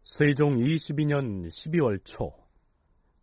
세종 0.04 0.58
22년 0.58 1.48
12월 1.48 2.00
초 2.04 2.34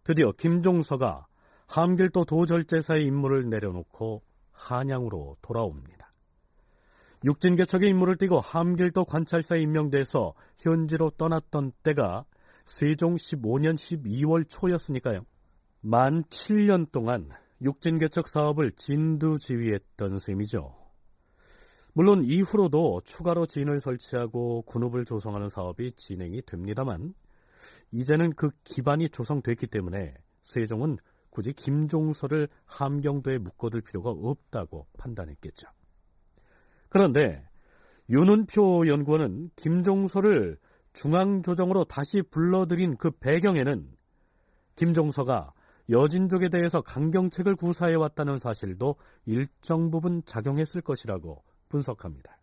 드디어 0.04 0.32
김종서가 0.32 1.26
함길도 1.66 2.24
도절제사의 2.24 3.06
임무를 3.06 3.48
내려놓고 3.48 4.22
한양으로 4.54 5.36
돌아옵니다. 5.42 6.12
육진 7.24 7.56
개척의 7.56 7.88
임무를 7.90 8.16
띠고 8.16 8.40
함길도 8.40 9.04
관찰사에 9.04 9.60
임명돼서 9.60 10.34
현지로 10.56 11.10
떠났던 11.10 11.72
때가 11.82 12.24
세종 12.64 13.16
15년 13.16 13.74
12월 13.74 14.44
초였으니까요. 14.48 15.24
만 15.80 16.24
7년 16.24 16.90
동안 16.92 17.30
육진 17.62 17.98
개척 17.98 18.28
사업을 18.28 18.72
진두지휘했던 18.72 20.18
셈이죠. 20.18 20.74
물론 21.94 22.24
이후로도 22.24 23.02
추가로 23.04 23.46
진을 23.46 23.80
설치하고 23.80 24.62
군읍을 24.62 25.04
조성하는 25.04 25.48
사업이 25.48 25.92
진행이 25.92 26.42
됩니다만 26.42 27.14
이제는 27.92 28.34
그 28.34 28.50
기반이 28.64 29.08
조성됐기 29.08 29.68
때문에 29.68 30.14
세종은 30.42 30.98
굳이 31.34 31.52
김종서를 31.52 32.48
함경도에 32.64 33.38
묶어둘 33.38 33.80
필요가 33.80 34.10
없다고 34.10 34.86
판단했겠죠. 34.96 35.68
그런데 36.88 37.44
윤은표 38.08 38.86
연구원은 38.86 39.50
김종서를 39.56 40.58
중앙조정으로 40.92 41.86
다시 41.86 42.22
불러들인 42.22 42.96
그 42.98 43.10
배경에는 43.10 43.88
김종서가 44.76 45.52
여진족에 45.90 46.50
대해서 46.50 46.82
강경책을 46.82 47.56
구사해왔다는 47.56 48.38
사실도 48.38 48.94
일정 49.26 49.90
부분 49.90 50.22
작용했을 50.24 50.82
것이라고 50.82 51.42
분석합니다. 51.68 52.38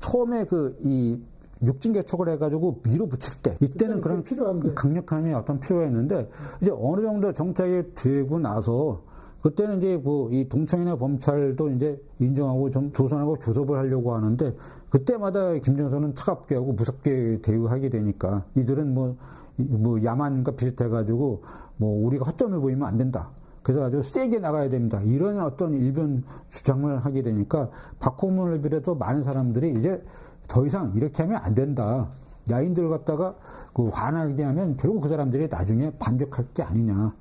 처음에 0.00 0.44
그 0.44 0.76
이 0.82 1.22
육진 1.64 1.92
개척을 1.92 2.28
해가지고 2.30 2.80
밀어붙일 2.84 3.42
때 3.42 3.56
이때는 3.60 4.00
그런 4.00 4.22
필요한데. 4.22 4.74
강력함이 4.74 5.32
어떤 5.34 5.60
필요했는데 5.60 6.28
이제 6.60 6.70
어느 6.70 7.02
정도 7.02 7.32
정착이 7.32 7.94
되고 7.94 8.38
나서 8.38 9.02
그때는 9.42 9.78
이제 9.78 9.96
뭐이 9.96 10.48
동청이나 10.48 10.96
범찰도 10.96 11.70
이제 11.70 12.00
인정하고 12.18 12.70
좀 12.70 12.92
조선하고 12.92 13.36
교섭을 13.36 13.78
하려고 13.78 14.14
하는데 14.14 14.54
그때마다 14.90 15.54
김정선은 15.54 16.14
차갑게 16.14 16.56
하고 16.56 16.72
무섭게 16.72 17.40
대우하게 17.42 17.88
되니까 17.90 18.44
이들은 18.56 18.94
뭐, 18.94 19.16
뭐 19.56 20.02
야만과 20.02 20.52
비슷해가지고 20.52 21.42
뭐 21.76 22.06
우리가 22.06 22.24
허점을 22.24 22.58
보이면 22.60 22.88
안 22.88 22.98
된다. 22.98 23.30
그래서 23.62 23.84
아주 23.84 24.02
세게 24.02 24.38
나가야 24.38 24.70
됩니다. 24.70 25.00
이런 25.02 25.40
어떤 25.40 25.74
일변 25.74 26.24
주장을 26.48 26.98
하게 27.04 27.22
되니까 27.22 27.68
박홍문을 28.00 28.62
비롯해 28.62 28.94
많은 28.98 29.22
사람들이 29.22 29.74
이제 29.78 30.02
더 30.48 30.66
이상 30.66 30.92
이렇게 30.96 31.22
하면 31.22 31.38
안 31.42 31.54
된다. 31.54 32.10
야인들 32.50 32.88
갖다가 32.88 33.36
그 33.74 33.88
화나게 33.88 34.42
하면 34.42 34.74
결국 34.76 35.02
그 35.02 35.08
사람들이 35.08 35.48
나중에 35.48 35.92
반격할 35.98 36.48
게 36.54 36.62
아니냐. 36.62 37.14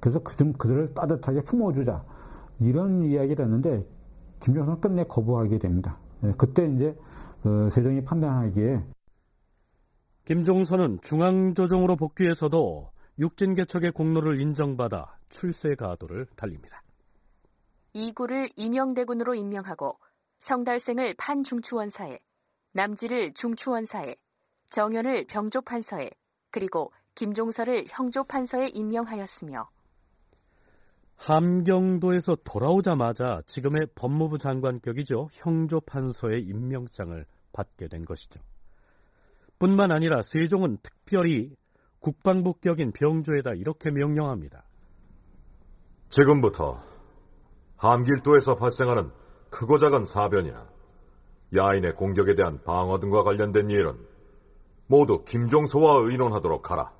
그래서 0.00 0.20
그좀 0.20 0.52
그들을 0.52 0.94
따뜻하게 0.94 1.42
품어주자. 1.42 2.04
이런 2.60 3.02
이야기를 3.02 3.44
했는데 3.44 3.86
김정은은 4.40 4.80
끝내 4.80 5.04
거부하게 5.04 5.58
됩니다. 5.58 5.98
예, 6.24 6.32
그때 6.38 6.66
이제 6.66 6.96
그 7.42 7.68
세종이 7.70 8.04
판단하기에 8.04 8.84
김종선은 10.24 11.00
중앙조정으로 11.02 11.96
복귀해서도 11.96 12.90
육진 13.18 13.54
개척의 13.54 13.92
공로를 13.92 14.40
인정받아 14.40 15.18
출세 15.28 15.74
가도를 15.74 16.26
달립니다. 16.36 16.82
이구를 17.94 18.50
임영대군으로 18.56 19.34
임명하고 19.34 19.98
성달생을 20.40 21.14
판중추원사에, 21.18 22.18
남지를 22.72 23.34
중추원사에, 23.34 24.14
정현을 24.70 25.26
병조판서에, 25.26 26.10
그리고 26.50 26.92
김종서를 27.14 27.86
형조판서에 27.88 28.68
임명하였으며 28.68 29.68
함경도에서 31.16 32.36
돌아오자마자 32.44 33.40
지금의 33.46 33.88
법무부 33.96 34.38
장관격이죠. 34.38 35.28
형조판서의 35.32 36.42
임명장을 36.42 37.26
받게 37.52 37.88
된 37.88 38.04
것이죠. 38.04 38.40
뿐만 39.58 39.90
아니라 39.90 40.22
세종은 40.22 40.78
특별히 40.82 41.56
국방부격인 41.98 42.92
병조에다 42.92 43.54
이렇게 43.54 43.90
명령합니다. 43.90 44.64
지금부터 46.08 46.80
함길도에서 47.76 48.54
발생하는 48.54 49.10
크고 49.50 49.78
작은 49.78 50.04
사변이나 50.04 50.68
야인의 51.56 51.94
공격에 51.94 52.34
대한 52.34 52.62
방어 52.62 52.98
등과 53.00 53.22
관련된 53.22 53.70
일은 53.70 53.96
모두 54.86 55.24
김종서와 55.24 56.08
의논하도록 56.08 56.70
하라. 56.70 56.92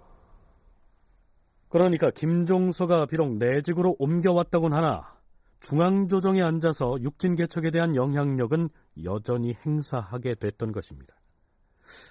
그러니까 1.69 2.11
김종서가 2.11 3.07
비록 3.07 3.37
내직으로 3.37 3.97
옮겨왔다곤 3.99 4.73
하나 4.73 5.19
중앙조정에 5.61 6.41
앉아서 6.41 6.99
육진 7.03 7.35
개척에 7.35 7.71
대한 7.71 7.95
영향력은 7.95 8.71
여전히 9.05 9.55
행사하게 9.55 10.37
됐던 10.37 10.73
것입니다. 10.73 11.15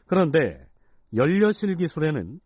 그런데 0.06 0.67
연려실 1.15 1.76
기술에는 1.76 2.39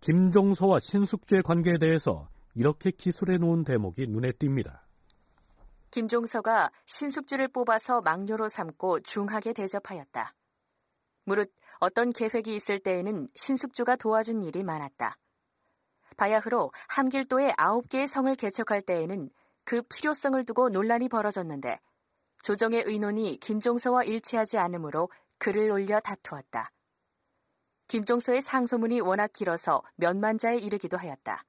김종서와 0.00 0.78
신숙주의 0.80 1.42
관계에 1.42 1.78
대해서 1.78 2.28
이렇게 2.54 2.90
기술해 2.90 3.38
놓은 3.38 3.64
대목이 3.64 4.06
눈에 4.06 4.32
띕니다. 4.32 4.80
김종서가 5.90 6.70
신숙주를 6.86 7.48
뽑아서 7.48 8.00
막료로 8.00 8.48
삼고 8.48 9.00
중하게 9.00 9.52
대접하였다. 9.52 10.34
무릇 11.24 11.52
어떤 11.80 12.10
계획이 12.10 12.54
있을 12.54 12.78
때에는 12.78 13.28
신숙주가 13.34 13.96
도와준 13.96 14.42
일이 14.42 14.62
많았다. 14.62 15.16
바야흐로 16.16 16.72
함길도에 16.88 17.52
아홉 17.56 17.88
개의 17.88 18.08
성을 18.08 18.34
개척할 18.34 18.82
때에는 18.82 19.30
그 19.64 19.82
필요성을 19.82 20.42
두고 20.44 20.68
논란이 20.70 21.08
벌어졌는데 21.08 21.78
조정의 22.42 22.82
의논이 22.86 23.38
김종서와 23.38 24.04
일치하지 24.04 24.58
않으므로 24.58 25.10
글을 25.38 25.70
올려 25.70 26.00
다투었다. 26.00 26.72
김종서의 27.88 28.42
상소문이 28.42 29.00
워낙 29.00 29.32
길어서 29.32 29.82
몇만 29.96 30.38
자에 30.38 30.56
이르기도 30.56 30.96
하였다. 30.96 31.44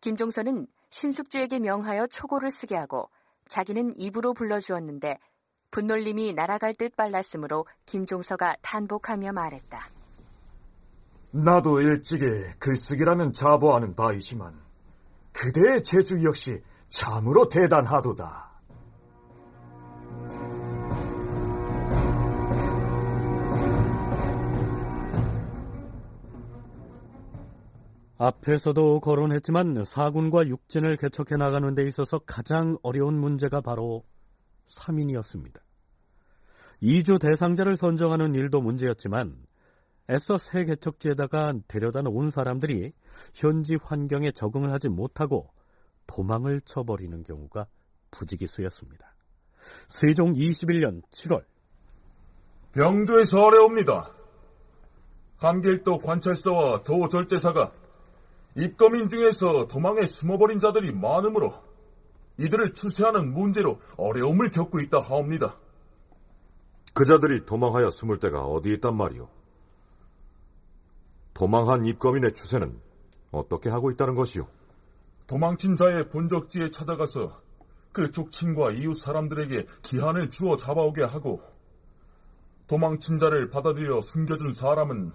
김종서는 0.00 0.66
신숙주에게 0.92 1.58
명하여 1.58 2.06
초고를 2.06 2.50
쓰게 2.50 2.76
하고 2.76 3.08
자기는 3.48 3.94
입으로 3.98 4.34
불러주었는데 4.34 5.18
분놀림이 5.70 6.34
날아갈 6.34 6.74
듯 6.74 6.94
빨랐으므로 6.96 7.66
김종서가 7.86 8.56
탄복하며 8.60 9.32
말했다. 9.32 9.88
나도 11.30 11.80
일찍이 11.80 12.26
글쓰기라면 12.58 13.32
자부하는 13.32 13.96
바이지만 13.96 14.54
그대의 15.32 15.82
재주 15.82 16.22
역시 16.24 16.62
참으로 16.90 17.48
대단하도다. 17.48 18.51
앞에서도 28.22 29.00
거론했지만 29.00 29.82
사군과 29.84 30.46
육진을 30.46 30.96
개척해 30.96 31.36
나가는 31.36 31.74
데 31.74 31.84
있어서 31.88 32.20
가장 32.20 32.78
어려운 32.84 33.18
문제가 33.18 33.60
바로 33.60 34.04
3인이었습니다. 34.68 35.60
이주 36.80 37.18
대상자를 37.18 37.76
선정하는 37.76 38.36
일도 38.36 38.60
문제였지만 38.60 39.44
애써 40.08 40.38
새 40.38 40.64
개척지에다가 40.64 41.54
데려다 41.66 42.02
놓은 42.02 42.30
사람들이 42.30 42.92
현지 43.34 43.74
환경에 43.74 44.30
적응을 44.30 44.70
하지 44.70 44.88
못하고 44.88 45.50
도망을 46.06 46.60
쳐버리는 46.60 47.24
경우가 47.24 47.66
부지기수였습니다. 48.12 49.16
세종 49.88 50.34
21년 50.34 51.02
7월 51.10 51.42
병조에서 52.72 53.46
어려옵니다. 53.46 54.12
감길도 55.38 55.98
관찰사와 55.98 56.84
도절제사가 56.84 57.81
입검인 58.56 59.08
중에서 59.08 59.66
도망에 59.66 60.06
숨어버린 60.06 60.60
자들이 60.60 60.92
많으므로 60.92 61.54
이들을 62.38 62.72
추세하는 62.74 63.32
문제로 63.32 63.80
어려움을 63.96 64.50
겪고 64.50 64.80
있다 64.80 65.00
하옵니다. 65.00 65.56
그 66.94 67.04
자들이 67.04 67.46
도망하여 67.46 67.90
숨을 67.90 68.18
데가 68.18 68.44
어디 68.44 68.72
있단 68.74 68.94
말이오? 68.96 69.28
도망한 71.34 71.86
입검인의 71.86 72.34
추세는 72.34 72.78
어떻게 73.30 73.70
하고 73.70 73.90
있다는 73.90 74.14
것이오? 74.14 74.46
도망친 75.26 75.76
자의 75.76 76.10
본적지에 76.10 76.70
찾아가서 76.70 77.40
그 77.92 78.10
족친과 78.10 78.72
이웃 78.72 78.94
사람들에게 78.94 79.66
기한을 79.82 80.30
주어 80.30 80.56
잡아오게 80.56 81.02
하고 81.04 81.40
도망친 82.66 83.18
자를 83.18 83.50
받아들여 83.50 84.00
숨겨준 84.02 84.54
사람은 84.54 85.12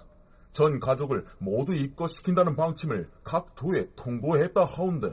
전 0.58 0.80
가족을 0.80 1.24
모두 1.38 1.76
입거시킨다는 1.76 2.56
방침을 2.56 3.08
각 3.24 3.54
도에 3.54 3.92
통보했다 3.96 4.66
하운데 4.66 5.12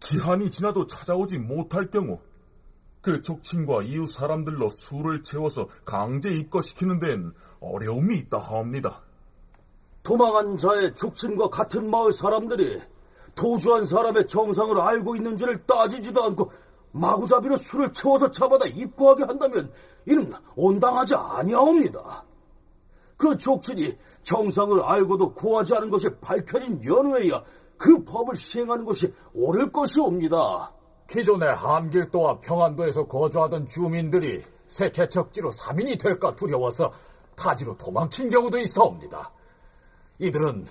기한이 0.00 0.50
지나도 0.50 0.86
찾아오지 0.86 1.38
못할 1.38 1.90
경우 1.90 2.20
그 3.00 3.22
족친과 3.22 3.84
이웃 3.84 4.06
사람들로 4.06 4.68
술을 4.68 5.22
채워서 5.22 5.68
강제 5.86 6.30
입거시키는 6.30 7.00
데엔 7.00 7.32
어려움이 7.60 8.16
있다 8.16 8.36
하옵니다. 8.36 9.00
도망한 10.02 10.58
자의 10.58 10.94
족친과 10.94 11.48
같은 11.48 11.88
마을 11.88 12.12
사람들이 12.12 12.82
도주한 13.34 13.86
사람의 13.86 14.26
정상을 14.26 14.78
알고 14.78 15.16
있는지를 15.16 15.64
따지지도 15.64 16.22
않고 16.22 16.52
마구잡이로 16.92 17.56
술을 17.56 17.94
채워서 17.94 18.30
잡아다 18.30 18.66
입구하게 18.66 19.24
한다면 19.24 19.72
이는 20.04 20.30
온당하지 20.54 21.14
아니하옵니다. 21.14 22.25
그 23.16 23.36
족친이 23.36 23.96
정상을 24.22 24.82
알고도 24.82 25.34
구하지 25.34 25.74
않은 25.76 25.90
것이 25.90 26.08
밝혀진 26.20 26.84
연후에야 26.84 27.42
그 27.76 28.04
법을 28.04 28.36
시행하는 28.36 28.84
것이 28.84 29.12
옳을 29.34 29.70
것이옵니다. 29.72 30.72
기존의 31.08 31.54
함길도와 31.54 32.40
평안도에서 32.40 33.06
거주하던 33.06 33.66
주민들이 33.68 34.42
새 34.66 34.90
개척지로 34.90 35.50
3인이 35.50 36.00
될까 36.00 36.34
두려워서 36.34 36.92
타지로 37.36 37.76
도망친 37.76 38.30
경우도 38.30 38.58
있어옵니다. 38.58 39.30
이들은 40.18 40.66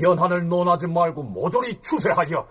연한을 0.00 0.48
논하지 0.48 0.88
말고 0.88 1.22
모조리 1.22 1.80
추세하여 1.80 2.46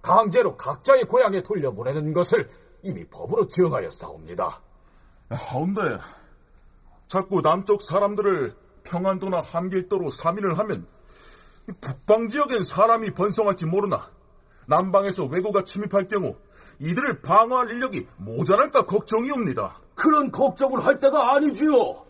강제로 0.00 0.56
각자의 0.56 1.04
고향에 1.04 1.42
돌려보내는 1.42 2.12
것을 2.12 2.48
이미 2.82 3.04
법으로 3.04 3.48
정하여 3.48 3.90
싸웁니다. 3.90 4.62
하운데 5.30 5.80
자꾸 7.08 7.42
남쪽 7.42 7.82
사람들을 7.82 8.56
평안도나 8.88 9.40
함길도로 9.40 10.06
3인을 10.06 10.54
하면 10.54 10.86
북방 11.80 12.28
지역엔 12.28 12.62
사람이 12.62 13.12
번성할지 13.12 13.66
모르나 13.66 14.10
남방에서 14.66 15.26
왜고가 15.26 15.64
침입할 15.64 16.06
경우 16.06 16.36
이들을 16.80 17.20
방어할 17.20 17.70
인력이 17.70 18.06
모자랄까 18.16 18.86
걱정이옵니다. 18.86 19.80
그런 19.94 20.30
걱정을 20.30 20.84
할 20.84 21.00
때가 21.00 21.34
아니지요. 21.34 22.06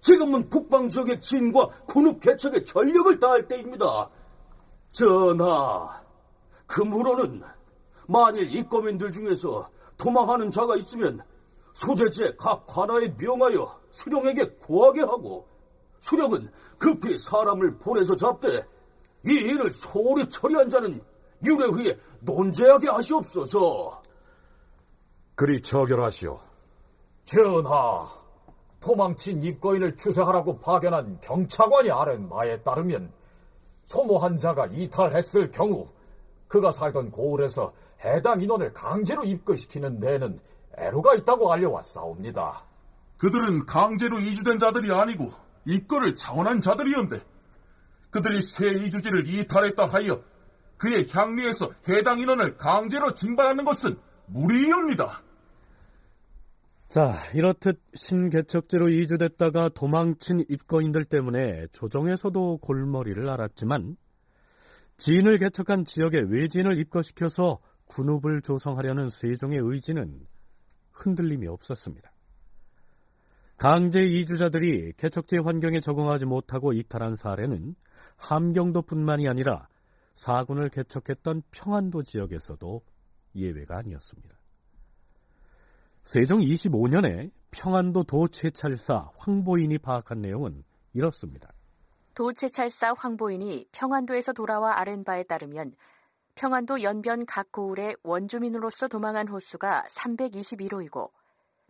지금은 0.00 0.48
북방 0.48 0.88
지역의 0.88 1.20
진과 1.20 1.68
군읍 1.86 2.20
개척에 2.20 2.64
전력을 2.64 3.18
다할 3.20 3.46
때입니다. 3.46 4.08
전하, 4.92 6.02
금후로는 6.66 7.42
만일 8.06 8.54
입거민들 8.54 9.12
중에서 9.12 9.68
도망하는 9.98 10.50
자가 10.50 10.76
있으면 10.76 11.20
소재지의 11.74 12.36
각 12.38 12.66
관아에 12.66 13.14
명하여 13.18 13.78
수령에게 13.90 14.56
구하게 14.60 15.02
하고 15.02 15.46
수령은 16.00 16.48
급히 16.78 17.16
사람을 17.18 17.78
보내서 17.78 18.16
잡되 18.16 18.64
이 19.26 19.32
일을 19.32 19.70
소홀히 19.70 20.28
처리한 20.28 20.70
자는 20.70 21.00
유례후에 21.44 21.98
논제하게 22.20 22.88
하시옵소서. 22.88 24.02
그리 25.34 25.62
처결하시오. 25.62 26.38
전하, 27.24 28.08
도망친 28.80 29.42
입거인을 29.42 29.96
추세하라고 29.96 30.58
파견한 30.58 31.18
경차관이 31.20 31.90
아는 31.90 32.28
바에 32.28 32.60
따르면 32.62 33.12
소모한 33.86 34.38
자가 34.38 34.66
이탈했을 34.66 35.50
경우 35.50 35.88
그가 36.46 36.72
살던 36.72 37.10
고을에서 37.10 37.72
해당 38.04 38.40
인원을 38.40 38.72
강제로 38.72 39.24
입거시키는 39.24 40.00
데에는 40.00 40.40
애로가 40.76 41.14
있다고 41.16 41.52
알려왔사옵니다. 41.52 42.64
그들은 43.18 43.66
강제로 43.66 44.18
이주된 44.18 44.58
자들이 44.58 44.92
아니고 44.92 45.32
입거를 45.64 46.14
자원한 46.14 46.60
자들이었는데 46.60 47.24
그들이 48.10 48.40
새 48.40 48.70
이주지를 48.70 49.26
이탈했다 49.28 49.86
하여 49.86 50.22
그의 50.76 51.08
향리에서 51.10 51.70
해당 51.88 52.20
인원을 52.20 52.56
강제로 52.56 53.12
징발하는 53.12 53.64
것은 53.64 53.96
무리입니다. 54.26 55.22
자, 56.88 57.14
이렇듯 57.34 57.82
신개척제로 57.94 58.88
이주됐다가 58.88 59.68
도망친 59.70 60.46
입거인들 60.48 61.04
때문에 61.04 61.66
조정에서도 61.72 62.58
골머리를 62.58 63.28
앓았지만 63.28 63.96
진을 64.96 65.36
개척한 65.36 65.84
지역에 65.84 66.18
외진을 66.18 66.78
입거시켜서 66.78 67.60
군읍을 67.86 68.42
조성하려는 68.42 69.10
세종의 69.10 69.58
의지는 69.62 70.26
흔들림이 70.92 71.46
없었습니다. 71.46 72.10
강제 73.58 74.04
이주자들이 74.04 74.92
개척지 74.96 75.38
환경에 75.38 75.80
적응하지 75.80 76.26
못하고 76.26 76.72
이탈한 76.72 77.16
사례는 77.16 77.74
함경도뿐만이 78.16 79.28
아니라 79.28 79.66
사군을 80.14 80.68
개척했던 80.68 81.42
평안도 81.50 82.04
지역에서도 82.04 82.82
예외가 83.34 83.78
아니었습니다. 83.78 84.38
세종 86.04 86.38
25년에 86.38 87.32
평안도 87.50 88.04
도채찰사 88.04 89.10
황보인이 89.16 89.76
파악한 89.78 90.20
내용은 90.20 90.62
이렇습니다. 90.92 91.52
도채찰사 92.14 92.94
황보인이 92.96 93.66
평안도에서 93.72 94.34
돌아와 94.34 94.78
아랜 94.78 95.02
바에 95.02 95.24
따르면 95.24 95.74
평안도 96.36 96.82
연변 96.82 97.26
각 97.26 97.50
고을에 97.50 97.94
원주민으로서 98.04 98.86
도망한 98.86 99.26
호수가 99.26 99.86
321호이고 99.90 101.10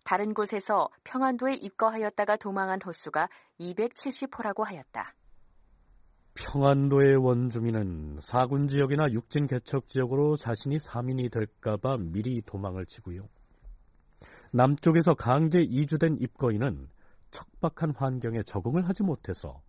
다른 0.09 0.33
곳에서 0.33 0.89
평안도에 1.05 1.57
입거하였다가 1.57 2.39
도망한 2.39 2.81
호수가 2.81 3.29
270호라고 3.61 4.65
하였다. 4.65 5.15
평안도의 6.33 7.17
원주민은 7.17 8.17
사군 8.19 8.69
지역이나 8.69 9.13
육진 9.13 9.47
개척 9.47 9.87
지역으로 9.87 10.37
자신이 10.37 10.79
사민이 10.79 11.29
될까봐 11.29 11.99
미리 11.99 12.41
도망을 12.41 12.87
치고요. 12.87 13.29
남쪽에서 14.51 15.13
강제 15.13 15.61
이주된 15.61 16.17
입거인은 16.23 16.89
척박한 17.31 17.95
환경에 17.95 18.43
적응을 18.45 18.89
하지 18.89 19.03
못해서 19.03 19.61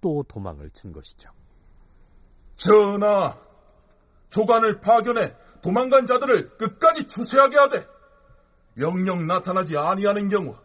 또 0.00 0.24
도망을 0.26 0.70
친 0.70 0.92
것이죠. 0.92 1.30
전하, 2.56 3.36
조간을 4.30 4.80
파견해 4.80 5.34
도망간 5.60 6.06
자들을 6.06 6.56
끝까지 6.56 7.06
추세하게 7.06 7.58
하되 7.58 7.93
영영 8.78 9.26
나타나지 9.26 9.76
아니하는 9.76 10.28
경우 10.28 10.56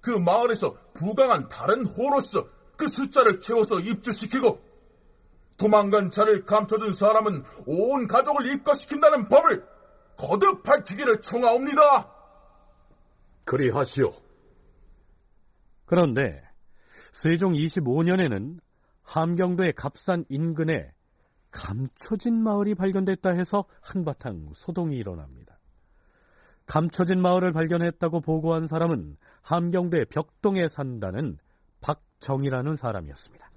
그 0.00 0.10
마을에서 0.10 0.76
부강한 0.94 1.48
다른 1.48 1.84
호로서 1.84 2.48
그 2.76 2.88
숫자를 2.88 3.40
채워서 3.40 3.80
입주시키고 3.80 4.60
도망간 5.56 6.10
자를 6.10 6.44
감춰둔 6.44 6.92
사람은 6.92 7.42
온 7.66 8.06
가족을 8.06 8.52
입가시킨다는 8.52 9.28
법을 9.28 9.66
거듭 10.16 10.62
밝히기를 10.62 11.20
청하옵니다. 11.20 12.12
그리하시오. 13.44 14.12
그런데 15.86 16.42
세종 17.12 17.52
25년에는 17.52 18.58
함경도의 19.02 19.72
갑산 19.74 20.24
인근에 20.28 20.92
감춰진 21.50 22.42
마을이 22.42 22.74
발견됐다 22.74 23.30
해서 23.30 23.64
한바탕 23.80 24.52
소동이 24.54 24.96
일어납니다. 24.96 25.55
감춰진 26.66 27.20
마을을 27.22 27.52
발견했다고 27.52 28.20
보고한 28.20 28.66
사람은 28.66 29.16
함경도의 29.42 30.06
벽동에 30.06 30.68
산다는 30.68 31.38
박정이라는 31.80 32.76
사람이었습니다. 32.76 33.50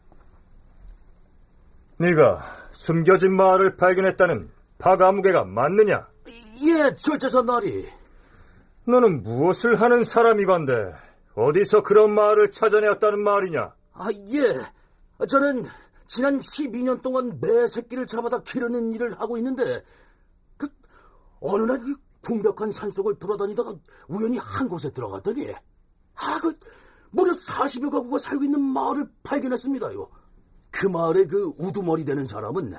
네가 1.97 2.43
숨겨진 2.71 3.35
마을을 3.35 3.75
발견했다는 3.75 4.49
박아무개가 4.77 5.43
맞느냐? 5.43 6.07
예, 6.63 6.95
절제사 6.95 7.41
나리. 7.41 7.85
너는 8.85 9.23
무엇을 9.23 9.79
하는 9.81 10.03
사람이건데 10.03 10.95
어디서 11.35 11.83
그런 11.83 12.11
마을을 12.11 12.51
찾아내었다는 12.51 13.19
말이냐? 13.19 13.73
아, 13.93 14.07
예. 14.13 15.25
저는 15.27 15.65
지난 16.07 16.39
12년 16.39 17.01
동안 17.01 17.37
매 17.41 17.67
새끼를 17.67 18.07
잡아다 18.07 18.43
기르는 18.43 18.93
일을 18.93 19.19
하고 19.19 19.37
있는데 19.37 19.81
그 20.57 20.67
어느 21.41 21.63
날 21.63 21.81
이 22.19 22.25
궁벽한 22.25 22.71
산속을 22.71 23.15
돌아다니다가 23.19 23.75
우연히 24.07 24.37
한 24.37 24.67
곳에 24.67 24.91
들어갔더니 24.91 25.51
아, 25.51 26.39
그 26.41 26.57
무려 27.11 27.31
40여 27.31 27.91
가구가 27.91 28.17
살고 28.17 28.43
있는 28.43 28.61
마을을 28.61 29.09
발견했습니다요. 29.23 30.09
그 30.71 30.87
마을의 30.87 31.27
그 31.27 31.53
우두머리 31.57 32.05
되는 32.05 32.25
사람은 32.25 32.73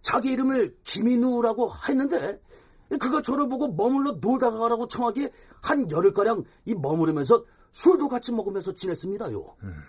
자기 0.00 0.30
이름을 0.32 0.76
김인우라고 0.82 1.70
했는데 1.88 2.40
그가 3.00 3.22
저를 3.22 3.48
보고 3.48 3.68
머물러 3.72 4.12
놀다가 4.20 4.58
가라고 4.58 4.86
청하기에 4.86 5.30
한 5.62 5.90
열흘가량 5.90 6.44
이 6.66 6.74
머무르면서 6.74 7.44
술도 7.72 8.08
같이 8.08 8.32
먹으면서 8.32 8.74
지냈습니다요. 8.74 9.56
음. 9.62 9.82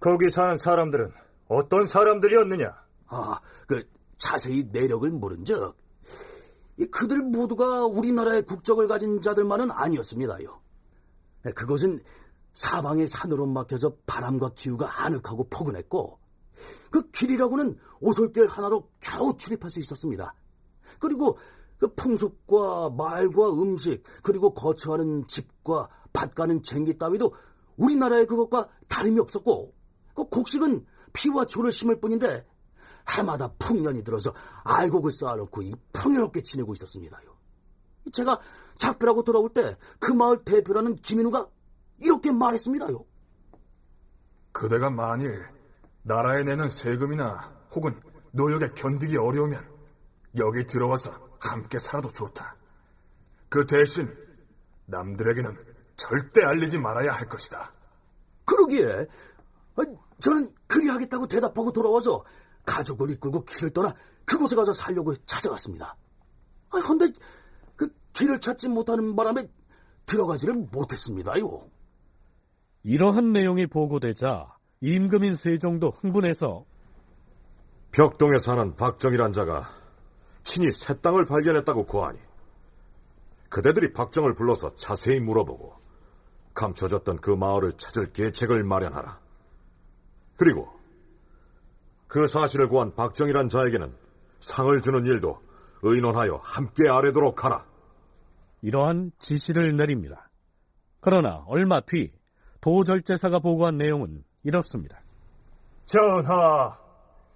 거기 0.00 0.28
사는 0.28 0.56
사람들은 0.56 1.12
어떤 1.46 1.86
사람들이었느냐? 1.86 2.74
아, 3.06 3.40
그 3.66 3.88
자세히 4.18 4.68
내력을 4.72 5.08
물은 5.10 5.44
적 5.44 5.76
그들 6.86 7.22
모두가 7.22 7.86
우리나라의 7.86 8.42
국적을 8.42 8.88
가진 8.88 9.20
자들만은 9.20 9.70
아니었습니다요. 9.70 10.60
그것은 11.54 12.00
사방의 12.52 13.06
산으로 13.06 13.46
막혀서 13.46 13.96
바람과 14.06 14.50
기후가 14.54 15.04
아늑하고 15.04 15.48
포근했고 15.48 16.18
그 16.90 17.10
길이라고는 17.10 17.78
오솔길 18.00 18.48
하나로 18.48 18.90
겨우 19.00 19.36
출입할 19.36 19.70
수 19.70 19.80
있었습니다. 19.80 20.34
그리고 20.98 21.38
그 21.78 21.94
풍속과 21.94 22.90
말과 22.90 23.52
음식 23.52 24.02
그리고 24.22 24.54
거처하는 24.54 25.26
집과 25.26 25.88
밭 26.12 26.34
가는 26.34 26.62
쟁기 26.62 26.98
따위도 26.98 27.32
우리나라의 27.76 28.26
그것과 28.26 28.68
다름이 28.88 29.20
없었고 29.20 29.74
그 30.14 30.24
곡식은 30.24 30.84
피와 31.12 31.44
조를 31.44 31.70
심을 31.70 32.00
뿐인데 32.00 32.44
해마다 33.08 33.48
풍년이 33.58 34.04
들어서 34.04 34.34
알곡을 34.64 35.10
쌓아놓고 35.10 35.62
이 35.62 35.74
풍요롭게 35.92 36.42
지내고 36.42 36.72
있었습니다요. 36.74 37.36
제가 38.12 38.38
작별하고 38.76 39.22
돌아올 39.24 39.52
때 39.52 39.76
그 39.98 40.12
마을 40.12 40.44
대표라는 40.44 40.96
김인우가 40.96 41.46
이렇게 42.00 42.32
말했습니다요. 42.32 43.04
그대가 44.52 44.90
만일 44.90 45.46
나라에 46.02 46.44
내는 46.44 46.68
세금이나 46.68 47.52
혹은 47.74 48.00
노역에 48.32 48.70
견디기 48.74 49.16
어려우면 49.16 49.60
여기 50.36 50.64
들어와서 50.64 51.12
함께 51.40 51.78
살아도 51.78 52.10
좋다. 52.10 52.56
그 53.48 53.66
대신 53.66 54.14
남들에게는 54.86 55.56
절대 55.96 56.42
알리지 56.44 56.78
말아야 56.78 57.12
할 57.12 57.28
것이다. 57.28 57.72
그러기에 58.44 59.06
저는 60.20 60.54
그리하겠다고 60.66 61.26
대답하고 61.28 61.72
돌아와서 61.72 62.24
가족을 62.68 63.10
이끌고 63.12 63.44
길을 63.44 63.70
떠나 63.70 63.94
그곳에 64.26 64.54
가서 64.54 64.72
살려고 64.74 65.16
찾아갔습니다. 65.24 65.96
그런데 66.68 67.06
그 67.74 67.88
길을 68.12 68.40
찾지 68.40 68.68
못하는 68.68 69.16
바람에 69.16 69.42
들어가지를 70.04 70.54
못했습니다요. 70.70 71.70
이러한 72.82 73.32
내용이 73.32 73.66
보고되자 73.66 74.54
임금인 74.80 75.34
세종도 75.34 75.90
흥분해서 75.90 76.64
벽동에 77.90 78.38
사는 78.38 78.76
박정이란 78.76 79.32
자가 79.32 79.68
친히 80.44 80.70
새 80.70 81.00
땅을 81.00 81.24
발견했다고 81.24 81.86
고하니 81.86 82.18
그대들이 83.48 83.92
박정을 83.92 84.34
불러서 84.34 84.76
자세히 84.76 85.20
물어보고 85.20 85.74
감춰졌던 86.54 87.20
그 87.20 87.30
마을을 87.30 87.72
찾을 87.78 88.12
계책을 88.12 88.62
마련하라. 88.62 89.20
그리고 90.36 90.77
그 92.08 92.26
사실을 92.26 92.68
구한 92.68 92.94
박정이란 92.94 93.48
자에게는 93.48 93.94
상을 94.40 94.80
주는 94.80 95.04
일도 95.04 95.40
의논하여 95.82 96.40
함께 96.42 96.88
아래도록 96.88 97.44
하라. 97.44 97.64
이러한 98.62 99.12
지시를 99.18 99.76
내립니다. 99.76 100.30
그러나 101.00 101.44
얼마 101.46 101.80
뒤 101.80 102.12
도절제사가 102.60 103.38
보고한 103.38 103.78
내용은 103.78 104.24
이렇습니다. 104.42 105.00
전하, 105.86 106.76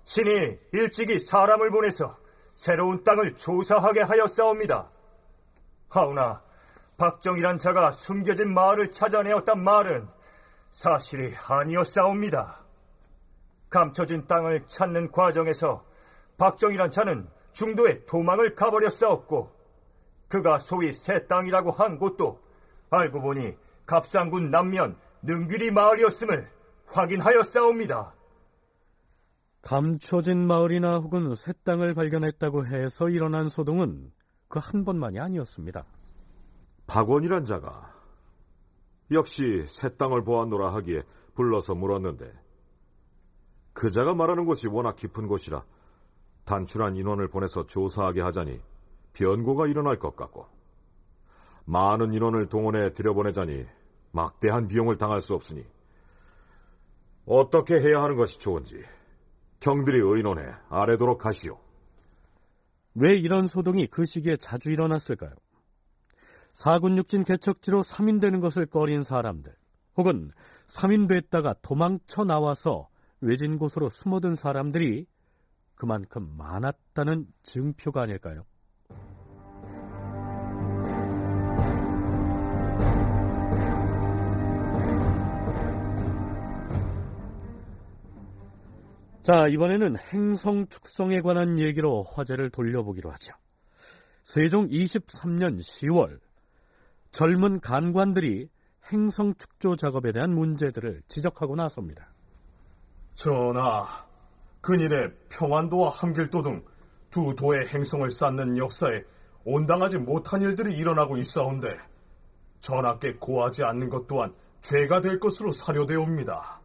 신이 0.04 0.58
일찍이 0.72 1.18
사람을 1.18 1.70
보내서 1.70 2.16
새로운 2.54 3.04
땅을 3.04 3.37
조사하게 3.37 4.00
하였사옵니다. 4.00 4.90
하오나 5.88 6.42
박정이란 6.96 7.58
자가 7.58 7.92
숨겨진 7.92 8.52
마을을 8.52 8.90
찾아내었단 8.90 9.62
말은 9.62 10.08
사실이 10.70 11.35
아니었사옵니다. 11.46 12.62
감춰진 13.72 14.26
땅을 14.28 14.66
찾는 14.66 15.11
과정에서 15.11 15.85
박정이란 16.38 16.90
자는 16.92 17.26
중도에 17.52 18.04
도망을 18.06 18.54
가버렸사옵고 18.54 19.50
그가 20.28 20.58
소위 20.58 20.92
새 20.92 21.26
땅이라고 21.26 21.72
한 21.72 21.98
곳도 21.98 22.40
알고 22.90 23.20
보니 23.20 23.56
갑상군 23.87 24.50
남면 24.50 24.96
능귀리 25.22 25.70
마을이었음을 25.72 26.48
확인하여 26.87 27.42
싸웁니다. 27.42 28.14
감춰진 29.62 30.46
마을이나 30.46 30.98
혹은 30.98 31.35
새 31.35 31.52
땅을 31.64 31.94
발견했다고 31.94 32.66
해서 32.66 33.08
일어난 33.08 33.48
소동은 33.48 34.12
그 34.48 34.58
한 34.58 34.85
번만이 34.85 35.18
아니었습니다. 35.18 35.87
박원이란 36.87 37.46
자가 37.46 37.90
역시 39.11 39.64
새 39.66 39.96
땅을 39.96 40.24
보았노라 40.24 40.74
하기에 40.74 41.04
불러서 41.35 41.74
물었는데 41.74 42.41
그 43.72 43.90
자가 43.90 44.14
말하는 44.14 44.44
곳이 44.44 44.68
워낙 44.68 44.96
깊은 44.96 45.26
곳이라 45.26 45.64
단출한 46.44 46.96
인원을 46.96 47.28
보내서 47.28 47.66
조사하게 47.66 48.20
하자니 48.20 48.61
변고가 49.12 49.66
일어날 49.66 49.98
것 49.98 50.16
같고 50.16 50.46
많은 51.64 52.12
인원을 52.12 52.48
동원해 52.48 52.92
들여보내자니 52.92 53.66
막대한 54.11 54.68
비용을 54.68 54.98
당할 54.98 55.20
수 55.20 55.35
없으니 55.35 55.64
어떻게 57.24 57.80
해야 57.80 58.02
하는 58.02 58.16
것이 58.16 58.38
좋은지 58.38 58.82
경들이 59.61 59.98
의논해 60.00 60.52
아래도록 60.68 61.24
하시오. 61.24 61.58
왜 62.94 63.14
이런 63.14 63.46
소동이 63.46 63.87
그 63.87 64.04
시기에 64.04 64.37
자주 64.37 64.70
일어났을까요? 64.70 65.32
사군육진 66.52 67.24
개척지로 67.24 67.80
3인 67.80 68.20
되는 68.20 68.40
것을 68.40 68.66
꺼린 68.66 69.02
사람들, 69.02 69.54
혹은 69.96 70.32
3인 70.66 71.08
됐다가 71.08 71.54
도망쳐 71.62 72.24
나와서 72.24 72.88
외진 73.22 73.56
곳으로 73.56 73.88
숨어든 73.88 74.35
사람들이 74.35 75.06
그만큼 75.76 76.28
많았다는 76.37 77.26
증표가 77.42 78.02
아닐까요? 78.02 78.44
자, 89.22 89.46
이번에는 89.46 89.94
행성 90.12 90.66
축성에 90.66 91.20
관한 91.20 91.61
얘기로 91.61 92.02
화제를 92.02 92.50
돌려보기로 92.50 93.12
하죠. 93.12 93.35
세종 94.24 94.66
23년 94.66 95.61
10월, 95.61 96.18
젊은 97.12 97.61
간관들이 97.61 98.48
행성 98.92 99.35
축조 99.35 99.76
작업에 99.76 100.11
대한 100.11 100.35
문제들을 100.35 101.02
지적하고 101.06 101.54
나섭니다. 101.54 102.12
전하, 103.14 103.87
근일에 104.61 105.11
평안도와 105.29 105.90
함길도 105.90 106.42
등 106.42 106.72
두 107.12 107.35
도의 107.37 107.68
행성을 107.68 108.09
쌓는 108.11 108.57
역사에 108.57 109.05
온당하지 109.44 109.98
못한 109.98 110.40
일들이 110.40 110.75
일어나고 110.75 111.18
있사온데 111.18 111.77
전하께 112.61 113.16
고하지 113.16 113.64
않는 113.64 113.90
것 113.90 114.07
또한 114.07 114.33
죄가 114.62 115.03
될 115.03 115.20
것으로 115.20 115.53
사료되옵니다. 115.53 116.61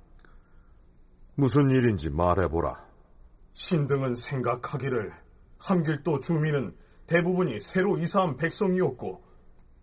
무슨 1.35 1.69
일인지 1.69 2.09
말해보라. 2.09 2.81
신등은 3.51 4.15
생각하기를 4.15 5.11
함길도 5.59 6.21
주민은 6.21 6.73
대부분이 7.07 7.59
새로 7.59 7.97
이사한 7.97 8.37
백성이었고 8.37 9.21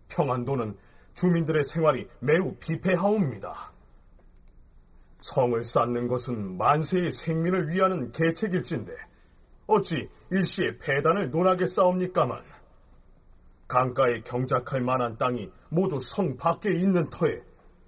평안도는 0.09 0.77
주민들의 1.13 1.63
생활이 1.63 2.09
매우 2.19 2.55
비폐하옵니다. 2.55 3.74
성을 5.25 5.63
쌓는 5.63 6.07
것은 6.07 6.55
만세의 6.55 7.11
생민을 7.11 7.69
위하는 7.69 8.11
계책일진데 8.11 8.95
어찌 9.65 10.07
일시에 10.29 10.77
폐단을 10.77 11.31
논하게 11.31 11.65
싸웁니까만 11.65 12.43
강가에 13.67 14.21
경작할 14.21 14.81
만한 14.81 15.17
땅이 15.17 15.49
모두 15.69 15.99
성 15.99 16.37
밖에 16.37 16.71
있는 16.73 17.09
터에 17.09 17.41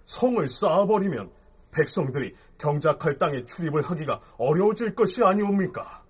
성을 0.06 0.48
쌓아버리면 0.50 1.30
백성들이 1.70 2.34
경작할 2.58 3.20
땅에 3.20 3.46
출입을 3.46 3.84
하기가 3.84 4.20
어려워질 4.40 4.96
것이 4.96 5.24
아니옵니까? 5.24 6.04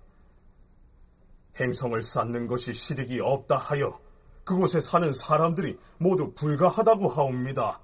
행성을 1.60 2.00
쌓는 2.00 2.46
것이 2.46 2.72
실익이 2.72 3.20
없다 3.20 3.58
하여 3.58 4.00
그곳에 4.44 4.80
사는 4.80 5.12
사람들이 5.12 5.78
모두 5.98 6.32
불가하다고 6.32 7.10
하옵니다. 7.10 7.82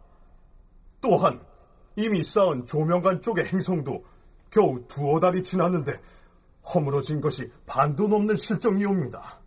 또한 1.02 1.44
이미 1.96 2.22
쌓은 2.22 2.66
조명관 2.66 3.22
쪽의 3.22 3.46
행성도 3.46 4.04
겨우 4.50 4.85
두어 4.87 5.20
달이 5.20 5.42
지났는데 5.42 6.00
허물어진 6.74 7.20
것이 7.20 7.50
반도 7.66 8.09
넘는 8.09 8.37
실정이옵니다. 8.37 9.40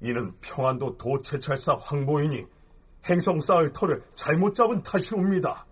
이는 0.00 0.34
평안도 0.40 0.96
도채찰사 0.96 1.76
황보인이 1.80 2.44
행성 3.08 3.40
쌓을 3.40 3.72
터를 3.72 4.02
잘못 4.14 4.54
잡은 4.54 4.82
탓이옵니다. 4.82 5.66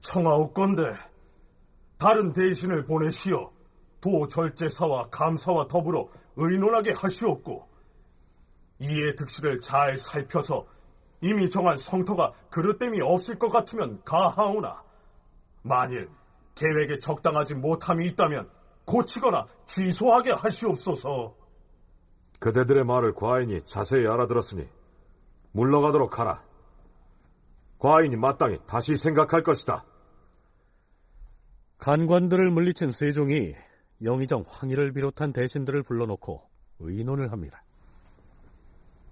청하옵건대 0.00 0.92
다른 1.98 2.32
대신을 2.32 2.84
보내시어 2.84 3.50
도 4.00 4.28
절제사와 4.28 5.10
감사와 5.10 5.66
더불어 5.66 6.08
의논하게 6.36 6.92
하시옵고 6.92 7.66
이의 8.78 9.16
득실을 9.16 9.60
잘 9.60 9.96
살펴서 9.96 10.66
이미 11.20 11.48
정한 11.50 11.76
성터가 11.76 12.32
그릇됨이 12.50 13.00
없을 13.00 13.38
것 13.38 13.48
같으면 13.48 14.02
가하오나 14.04 14.82
만일 15.62 16.08
계획에 16.54 16.98
적당하지 16.98 17.54
못함이 17.54 18.06
있다면 18.08 18.48
고치거나 18.84 19.46
취소하게 19.66 20.32
하시옵소서. 20.32 21.34
그대들의 22.38 22.84
말을 22.84 23.14
과인이 23.14 23.62
자세히 23.62 24.06
알아들었으니 24.06 24.68
물러가도록 25.52 26.18
하라. 26.18 26.42
과인이 27.78 28.16
마땅히 28.16 28.58
다시 28.66 28.96
생각할 28.96 29.42
것이다. 29.42 29.84
간관들을 31.78 32.50
물리친 32.50 32.90
세종이 32.90 33.54
영의정 34.02 34.44
황희를 34.46 34.92
비롯한 34.92 35.32
대신들을 35.32 35.82
불러놓고 35.82 36.42
의논을 36.80 37.32
합니다. 37.32 37.62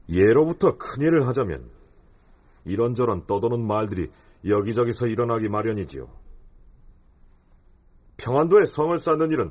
예로부터 0.08 0.76
큰일을 0.76 1.26
하자면 1.26 1.70
이런저런 2.64 3.26
떠도는 3.26 3.64
말들이 3.64 4.10
여기저기서 4.44 5.06
일어나기 5.06 5.48
마련이지요. 5.48 6.08
평안도에 8.16 8.66
성을 8.66 8.96
쌓는 8.98 9.30
일은 9.30 9.50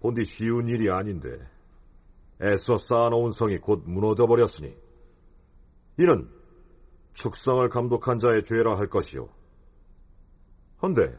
본디 0.00 0.24
쉬운 0.24 0.68
일이 0.68 0.90
아닌데 0.90 1.38
애써 2.42 2.76
쌓아놓은 2.76 3.30
성이 3.30 3.58
곧 3.58 3.82
무너져 3.86 4.26
버렸으니 4.26 4.76
이는 5.98 6.28
축성을 7.12 7.66
감독한 7.68 8.18
자의 8.18 8.42
죄라 8.42 8.76
할 8.76 8.88
것이요. 8.88 9.28
헌데 10.82 11.16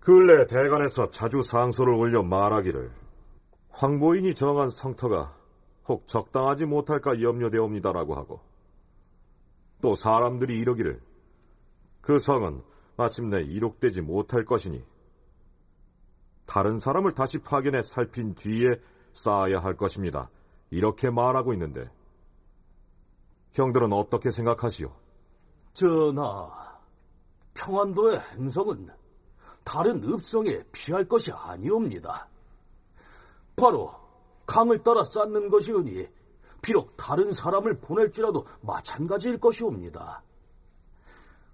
근래 0.00 0.46
대관에서 0.46 1.10
자주 1.10 1.42
상소를 1.42 1.94
올려 1.94 2.22
말하기를 2.22 2.90
황보인이 3.70 4.34
정한 4.34 4.68
성터가 4.68 5.36
혹 5.86 6.06
적당하지 6.08 6.66
못할까 6.66 7.22
염려되옵니다라고 7.22 8.14
하고 8.16 8.40
또 9.82 9.94
사람들이 9.94 10.58
이러기를 10.58 11.02
그 12.00 12.18
성은 12.18 12.62
마침내 12.96 13.42
이룩되지 13.42 14.00
못할 14.00 14.44
것이니 14.44 14.82
다른 16.46 16.78
사람을 16.78 17.12
다시 17.12 17.38
파견해 17.38 17.82
살핀 17.82 18.36
뒤에 18.36 18.80
쌓아야 19.12 19.58
할 19.58 19.76
것입니다. 19.76 20.30
이렇게 20.70 21.10
말하고 21.10 21.52
있는데 21.52 21.90
형들은 23.52 23.92
어떻게 23.92 24.30
생각하시오? 24.30 24.90
전하, 25.74 26.48
평안도의 27.54 28.20
행성은 28.20 28.88
다른 29.64 30.02
읍성에 30.04 30.62
피할 30.70 31.08
것이 31.08 31.32
아니옵니다. 31.32 32.28
바로 33.56 33.92
강을 34.46 34.82
따라 34.82 35.04
쌓는 35.04 35.50
것이오니 35.50 36.06
비록 36.62 36.96
다른 36.96 37.32
사람을 37.32 37.80
보낼지라도 37.80 38.46
마찬가지일 38.62 39.38
것이옵니다. 39.38 40.22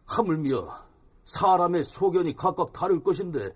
하물며 0.06 0.86
사람의 1.24 1.84
소견이 1.84 2.36
각각 2.36 2.72
다를 2.72 3.02
것인데 3.02 3.50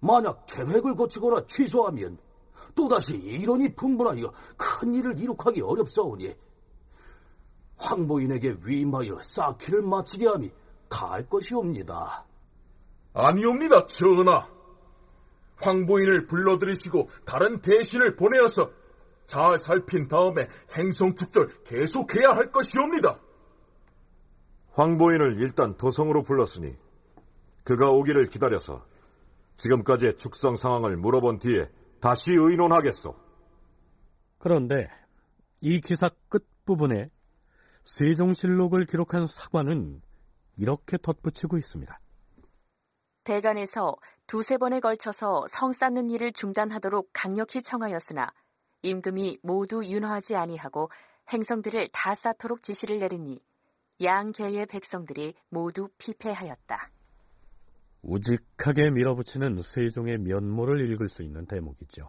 만약 0.00 0.44
계획을 0.46 0.96
거치거나 0.96 1.46
취소하면 1.46 2.18
또다시 2.74 3.16
이론이 3.16 3.74
분분하여 3.74 4.32
큰 4.56 4.94
일을 4.94 5.18
이룩하기 5.18 5.62
어렵사오니 5.62 6.34
황보인에게 7.78 8.58
위임하여 8.64 9.20
쌓기를 9.22 9.82
마치게 9.82 10.26
함이 10.26 10.50
다할 10.88 11.28
것이옵니다. 11.28 12.24
아니옵니다, 13.12 13.86
전하. 13.86 14.46
황보인을 15.56 16.26
불러들이시고 16.26 17.08
다른 17.24 17.60
대신을 17.60 18.16
보내어서 18.16 18.70
잘 19.26 19.58
살핀 19.58 20.08
다음에 20.08 20.46
행성축절 20.76 21.64
계속해야 21.64 22.30
할 22.30 22.50
것이옵니다. 22.50 23.18
황보인을 24.72 25.40
일단 25.40 25.76
도성으로 25.76 26.22
불렀으니 26.22 26.76
그가 27.64 27.90
오기를 27.90 28.26
기다려서 28.26 28.86
지금까지의 29.56 30.18
축성 30.18 30.56
상황을 30.56 30.96
물어본 30.96 31.38
뒤에 31.38 31.70
다시 32.00 32.34
의논하겠소. 32.34 33.16
그런데 34.38 34.88
이 35.60 35.80
기사 35.80 36.10
끝부분에 36.28 37.08
세종실록을 37.84 38.84
기록한 38.84 39.26
사관은 39.26 40.02
이렇게 40.56 40.98
덧붙이고 40.98 41.56
있습니다. 41.56 41.98
대간에서 43.24 43.96
두세 44.26 44.56
번에 44.58 44.80
걸쳐서 44.80 45.46
성 45.48 45.72
쌓는 45.72 46.10
일을 46.10 46.32
중단하도록 46.32 47.10
강력히 47.12 47.62
청하였으나 47.62 48.32
임금이 48.86 49.40
모두 49.42 49.84
윤화하지 49.84 50.36
아니하고 50.36 50.90
행성들을 51.32 51.88
다 51.92 52.14
쌓도록 52.14 52.62
지시를 52.62 52.98
내리니 52.98 53.40
양계의 54.02 54.66
백성들이 54.66 55.34
모두 55.48 55.88
피폐하였다. 55.98 56.90
우직하게 58.02 58.90
밀어붙이는 58.90 59.60
세종의 59.62 60.18
면모를 60.18 60.88
읽을 60.92 61.08
수 61.08 61.22
있는 61.22 61.46
대목이죠. 61.46 62.08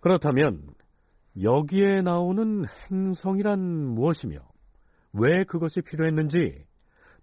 그렇다면 0.00 0.74
여기에 1.40 2.02
나오는 2.02 2.64
행성이란 2.90 3.60
무엇이며 3.60 4.38
왜 5.12 5.44
그것이 5.44 5.82
필요했는지 5.82 6.66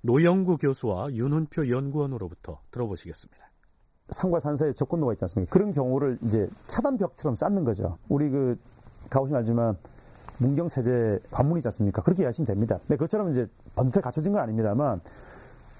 노영구 0.01 0.57
교수와 0.57 1.11
윤훈표 1.11 1.69
연구원으로부터 1.69 2.61
들어보시겠습니다. 2.71 3.46
산과 4.09 4.39
산 4.39 4.55
사이에 4.55 4.73
접근로가 4.73 5.13
있지 5.13 5.25
않습니까? 5.25 5.51
그런 5.51 5.71
경우를 5.71 6.17
이제 6.23 6.49
차단벽처럼 6.67 7.35
쌓는 7.35 7.63
거죠. 7.63 7.97
우리 8.09 8.29
그 8.29 8.57
가보시면 9.09 9.39
알지만 9.39 9.77
문경세제 10.37 11.19
관문이지 11.31 11.67
않습니까? 11.67 12.01
그렇게 12.03 12.23
이해하시면 12.23 12.45
됩니다. 12.45 12.79
네, 12.87 12.95
그것처럼 12.95 13.31
이제 13.31 13.47
번듯하게 13.75 14.03
갖춰진 14.03 14.33
건 14.33 14.41
아닙니다만 14.41 15.01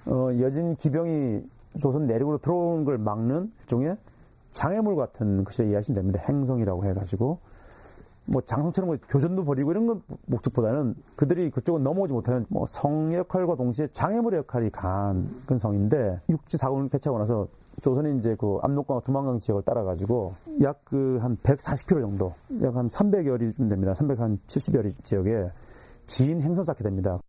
어, 0.06 0.30
여진 0.40 0.74
기병이 0.76 1.42
조선 1.80 2.06
내륙으로 2.06 2.38
들어오는 2.38 2.84
걸 2.84 2.98
막는 2.98 3.52
일종의 3.60 3.96
장애물 4.50 4.96
같은 4.96 5.44
것이라 5.44 5.68
이해하시면 5.68 5.94
됩니다. 5.94 6.22
행성이라고 6.28 6.84
해가지고 6.84 7.38
뭐 8.28 8.42
장성처럼 8.42 8.88
뭐 8.88 8.96
교전도 9.08 9.44
벌이고 9.44 9.70
이런 9.70 9.86
건 9.86 10.02
목적보다는 10.26 10.94
그들이 11.16 11.50
그쪽은 11.50 11.82
넘어오지 11.82 12.12
못하는 12.12 12.44
뭐 12.50 12.66
성 12.66 13.12
역할과 13.12 13.56
동시에 13.56 13.86
장애물의 13.88 14.38
역할이 14.40 14.70
강한 14.70 15.28
그런 15.46 15.58
성인데 15.58 16.20
육지 16.28 16.56
사군을 16.58 16.88
개최하고 16.90 17.18
나서 17.18 17.48
조선이 17.80 18.18
이제 18.18 18.34
그 18.38 18.58
압록강과 18.62 19.02
두만강 19.04 19.40
지역을 19.40 19.62
따라가지고 19.62 20.34
약 20.62 20.84
그 20.84 21.18
한 21.22 21.36
140km 21.42 22.00
정도, 22.00 22.34
약 22.62 22.74
한 22.76 22.86
300여리 22.86 23.54
좀 23.56 23.68
됩니다. 23.68 23.92
370여리 23.94 24.92
지역에 25.04 25.50
긴 26.06 26.40
행성 26.40 26.64
쌓게 26.64 26.82
됩니다. 26.84 27.20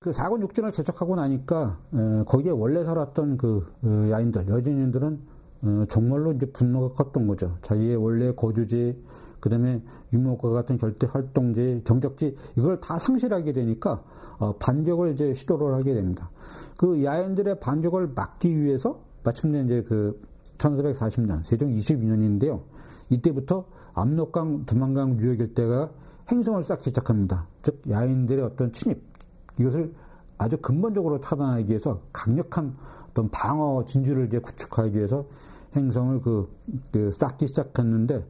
그 0.00 0.12
사군 0.12 0.42
육진을 0.42 0.72
개척하고 0.72 1.14
나니까 1.16 1.78
에, 1.94 2.24
거기에 2.24 2.50
원래 2.52 2.84
살았던 2.84 3.36
그 3.36 3.66
어, 3.84 4.10
야인들, 4.10 4.48
여진인들은 4.48 5.20
어, 5.62 5.84
정말로 5.88 6.32
이제 6.32 6.46
분노가 6.46 6.94
컸던 6.94 7.26
거죠. 7.28 7.56
자기의 7.62 7.96
원래 7.96 8.32
거주지, 8.32 9.00
그 9.42 9.48
다음에 9.48 9.82
유목과 10.12 10.50
같은 10.50 10.78
결대 10.78 11.08
활동지, 11.10 11.82
경적지 11.84 12.36
이걸 12.56 12.80
다 12.80 12.96
상실하게 12.96 13.52
되니까 13.52 14.04
어, 14.38 14.56
반격을 14.56 15.14
이제 15.14 15.34
시도를 15.34 15.74
하게 15.74 15.94
됩니다. 15.94 16.30
그 16.78 17.02
야인들의 17.02 17.58
반격을 17.58 18.12
막기 18.14 18.62
위해서 18.62 19.00
마침내 19.24 19.62
이제 19.62 19.82
그 19.82 20.22
1440년 20.58 21.42
세종 21.44 21.72
22년인데요. 21.72 22.62
이때부터 23.10 23.64
압록강, 23.94 24.64
두만강 24.64 25.18
유역 25.18 25.40
일대가 25.40 25.90
행성을 26.30 26.62
쌓기 26.62 26.84
시작합니다. 26.84 27.48
즉 27.64 27.82
야인들의 27.90 28.44
어떤 28.44 28.72
침입 28.72 29.02
이것을 29.58 29.92
아주 30.38 30.56
근본적으로 30.58 31.20
차단하기 31.20 31.68
위해서 31.68 32.00
강력한 32.12 32.76
어떤 33.10 33.28
방어 33.28 33.84
진주를 33.86 34.28
이제 34.28 34.38
구축하기 34.38 34.96
위해서 34.96 35.26
행성을 35.74 36.20
그, 36.20 36.48
그 36.92 37.10
쌓기 37.12 37.48
시작했는데 37.48 38.24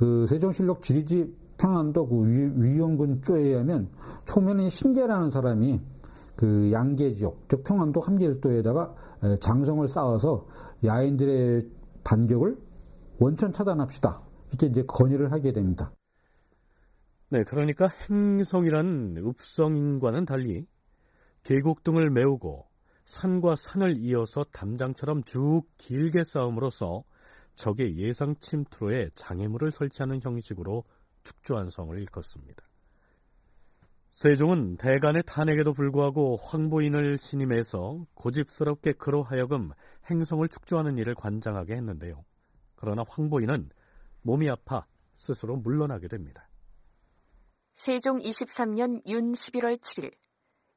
그 0.00 0.26
세종실록 0.26 0.80
지리지 0.80 1.30
평안도 1.58 2.08
그 2.08 2.26
위, 2.26 2.80
원군 2.80 3.20
쪼에 3.20 3.42
의하면 3.42 3.90
초면에 4.24 4.70
신계라는 4.70 5.30
사람이 5.30 5.78
그 6.36 6.72
양계 6.72 7.12
지역, 7.12 7.44
즉 7.48 7.62
평안도 7.64 8.00
함길도에다가 8.00 8.94
장성을 9.40 9.86
쌓아서 9.88 10.46
야인들의 10.82 11.68
반격을 12.02 12.56
원천 13.18 13.52
차단합시다. 13.52 14.22
이렇게 14.48 14.68
이제 14.68 14.84
건의를 14.86 15.32
하게 15.32 15.52
됩니다. 15.52 15.92
네, 17.28 17.44
그러니까 17.44 17.86
행성이란 17.86 19.18
읍성인과는 19.18 20.24
달리 20.24 20.66
계곡 21.44 21.84
등을 21.84 22.08
메우고 22.08 22.64
산과 23.04 23.54
산을 23.54 23.98
이어서 23.98 24.44
담장처럼 24.44 25.24
쭉 25.24 25.64
길게 25.76 26.24
쌓음으로써 26.24 27.04
적의 27.54 27.96
예상 27.98 28.34
침투로에 28.38 29.10
장애물을 29.14 29.70
설치하는 29.70 30.20
형식으로 30.22 30.84
축조한 31.24 31.70
성을 31.70 31.98
일컫습니다. 31.98 32.70
세종은 34.12 34.76
대간의 34.76 35.22
탄핵에도 35.24 35.72
불구하고 35.72 36.36
황보인을 36.36 37.16
신임해서 37.18 38.06
고집스럽게 38.14 38.92
그로 38.94 39.22
하여금 39.22 39.70
행성을 40.10 40.46
축조하는 40.48 40.98
일을 40.98 41.14
관장하게 41.14 41.74
했는데요. 41.76 42.24
그러나 42.74 43.04
황보인은 43.08 43.70
몸이 44.22 44.50
아파 44.50 44.86
스스로 45.14 45.56
물러나게 45.56 46.08
됩니다. 46.08 46.48
세종 47.76 48.18
23년 48.18 49.06
윤 49.06 49.32
11월 49.32 49.78
7일 49.78 50.12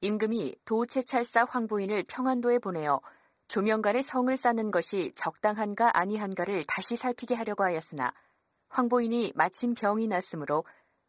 임금이 0.02 0.56
도채찰사 0.66 1.46
황보인을 1.50 2.04
평안도에 2.08 2.60
보내어 2.60 3.02
조명간의 3.48 4.04
성을 4.04 4.36
쌓는 4.36 4.72
것이 4.72 5.12
적당한가 5.16 5.98
아니한가를 5.98 6.64
다시 6.66 6.96
살피게 6.96 7.36
하려고 7.36 7.64
하였으나 7.64 8.14
황보인이 8.70 9.34
마침 9.36 9.76
병이 9.76 10.08
났으므로 10.08 10.66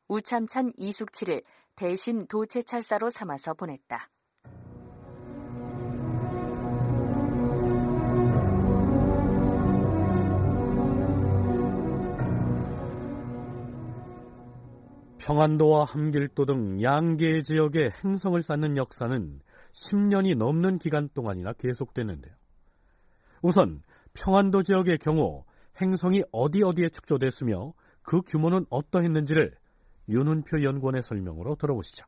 우참찬 0.08 0.72
이숙치를 0.76 1.42
대신 1.76 2.26
도채찰사로 2.26 3.10
삼아서 3.10 3.54
보냈다. 3.54 4.10
평안도와 15.18 15.84
함길도 15.84 16.44
등 16.44 16.82
양계 16.82 17.40
지역에 17.40 17.88
행성을 18.04 18.40
쌓는 18.42 18.76
역사는 18.76 19.40
10년이 19.74 20.36
넘는 20.36 20.78
기간 20.78 21.08
동안이나 21.12 21.52
계속되는데요. 21.52 22.32
우선 23.42 23.82
평안도 24.14 24.62
지역의 24.62 24.98
경우 24.98 25.44
행성이 25.80 26.22
어디 26.32 26.62
어디에 26.62 26.88
축조됐으며 26.88 27.74
그 28.02 28.22
규모는 28.22 28.66
어떠했는지를 28.70 29.54
윤은표 30.08 30.62
연구원의 30.62 31.02
설명으로 31.02 31.56
들어보시죠. 31.56 32.06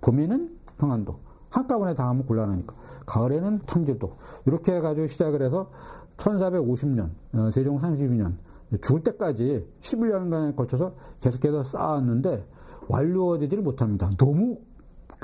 봄에는 0.00 0.58
평안도, 0.78 1.20
한꺼번에 1.50 1.94
다 1.94 2.08
하면 2.08 2.26
곤란하니까. 2.26 2.74
가을에는 3.06 3.60
청주도. 3.66 4.18
이렇게 4.46 4.72
해가지고 4.72 5.06
시작을 5.06 5.42
해서 5.42 5.70
1450년, 6.16 7.10
어, 7.34 7.50
세종 7.52 7.80
32년, 7.80 8.36
죽을 8.82 9.02
때까지 9.02 9.66
11년간에 9.80 10.56
걸쳐서 10.56 10.96
계속해서 11.20 11.62
쌓았는데 11.64 12.46
완료되지를 12.88 13.62
못합니다. 13.62 14.10
너무 14.18 14.58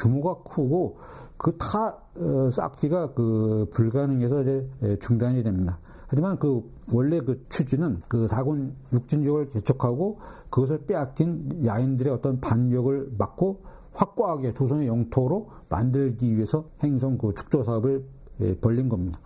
규모가 0.00 0.42
크고 0.42 0.98
그다 1.36 1.98
어, 2.16 2.50
쌓기가 2.50 3.12
그 3.14 3.68
불가능해서 3.72 4.42
이제 4.42 4.98
중단이 5.00 5.42
됩니다. 5.42 5.78
하지만 6.10 6.38
그 6.38 6.68
원래 6.92 7.20
그 7.20 7.46
취지는 7.48 8.02
그 8.08 8.26
사군 8.26 8.74
육진족을 8.92 9.48
개척하고 9.50 10.18
그것을 10.50 10.84
빼앗긴 10.84 11.64
야인들의 11.64 12.12
어떤 12.12 12.40
반격을 12.40 13.12
막고 13.16 13.62
확고하게 13.92 14.54
조선의 14.54 14.88
영토로 14.88 15.50
만들기 15.68 16.34
위해서 16.36 16.64
행성 16.82 17.16
그 17.16 17.32
축조 17.34 17.62
사업을 17.62 18.04
예, 18.40 18.58
벌린 18.58 18.88
겁니다. 18.88 19.20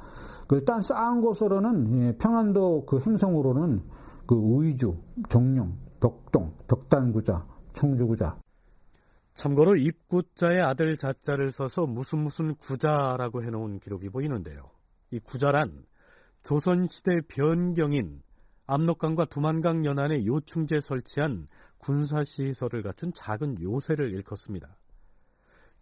그 0.47 0.57
일단 0.57 0.83
쌓은 0.83 1.23
곳으로는 1.23 2.03
예, 2.03 2.17
평안도 2.19 2.85
그 2.87 3.01
행성으로는 3.01 3.83
그 4.27 4.39
의주, 4.59 4.97
정령, 5.31 5.75
덕동, 6.01 6.53
덕단구자, 6.67 7.47
청주구자. 7.73 8.44
참고로 9.35 9.77
입구자의 9.77 10.63
아들 10.63 10.97
자자를 10.97 11.51
써서 11.51 11.87
무슨 11.87 12.21
무슨 12.21 12.55
구자라고 12.55 13.43
해놓은 13.43 13.81
기록이 13.81 14.09
보이는데요. 14.09 14.71
이 15.11 15.19
구자란 15.19 15.85
조선시대 16.45 17.23
변경인 17.29 18.23
압록강과 18.67 19.27
두만강 19.27 19.85
연안에 19.85 20.25
요충지에 20.25 20.81
설치한 20.81 21.49
군사시설을 21.79 22.83
갖춘 22.83 23.13
작은 23.13 23.61
요새를 23.61 24.13
일컫습니다. 24.13 24.79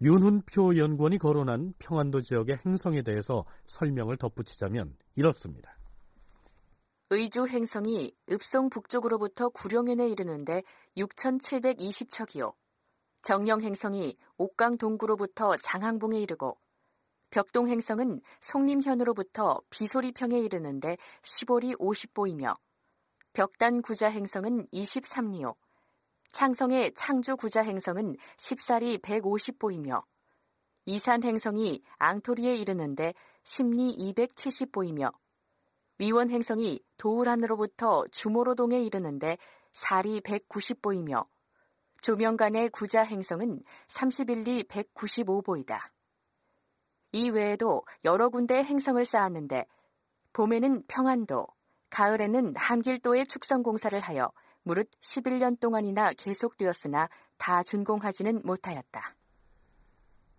윤훈표 0.01 0.77
연구원이 0.79 1.19
거론한 1.19 1.75
평안도 1.79 2.23
지역의 2.23 2.59
행성에 2.67 3.03
대해서 3.03 3.45
설명을 3.67 4.17
덧붙이자면 4.17 4.97
이렇습니다. 5.15 5.77
의주 7.11 7.47
행성이 7.47 8.13
읍송 8.31 8.71
북쪽으로부터 8.71 9.51
구룡현에 9.51 10.09
이르는데 10.09 10.63
6,720척이요. 10.97 12.55
정령 13.23 13.61
행성이 13.61 14.17
옥강 14.37 14.79
동구로부터 14.79 15.57
장항봉에 15.57 16.21
이르고 16.21 16.59
벽동 17.31 17.69
행성은 17.69 18.21
송림현으로부터 18.41 19.63
비소리평에 19.71 20.39
이르는데 20.41 20.99
15리 21.23 21.79
50보이며 21.79 22.57
벽단 23.33 23.81
구자 23.81 24.09
행성은 24.09 24.67
23리요. 24.69 25.55
창성의 26.33 26.93
창주 26.95 27.37
구자 27.37 27.63
행성은 27.63 28.17
14리 28.37 29.01
150보이며 29.01 30.03
이산 30.87 31.23
행성이 31.23 31.83
앙토리에 31.99 32.57
이르는데 32.57 33.15
심리 33.45 33.97
270보이며 33.97 35.13
위원 35.99 36.31
행성이 36.31 36.81
도우란으로부터 36.97 38.05
주모로동에 38.11 38.83
이르는데 38.83 39.39
사리 39.73 40.21
190보이며 40.21 41.27
조명간의 42.03 42.71
구자 42.71 43.03
행성은 43.03 43.63
31리 43.87 44.69
195보이다. 44.69 45.79
이 47.13 47.31
외에도 47.31 47.85
여러 48.05 48.29
군데 48.29 48.63
행성을 48.63 49.03
쌓았는데 49.05 49.67
봄에는 50.33 50.83
평안도, 50.89 51.47
가을에는 51.91 52.55
한길도의 52.57 53.27
축성 53.27 53.63
공사를 53.63 53.99
하여 54.01 54.33
무릇 54.65 54.91
11년 55.01 55.61
동안이나 55.61 56.13
계속되었으나 56.15 57.09
다 57.39 57.63
준공하지는 57.63 58.43
못하였다. 58.45 59.17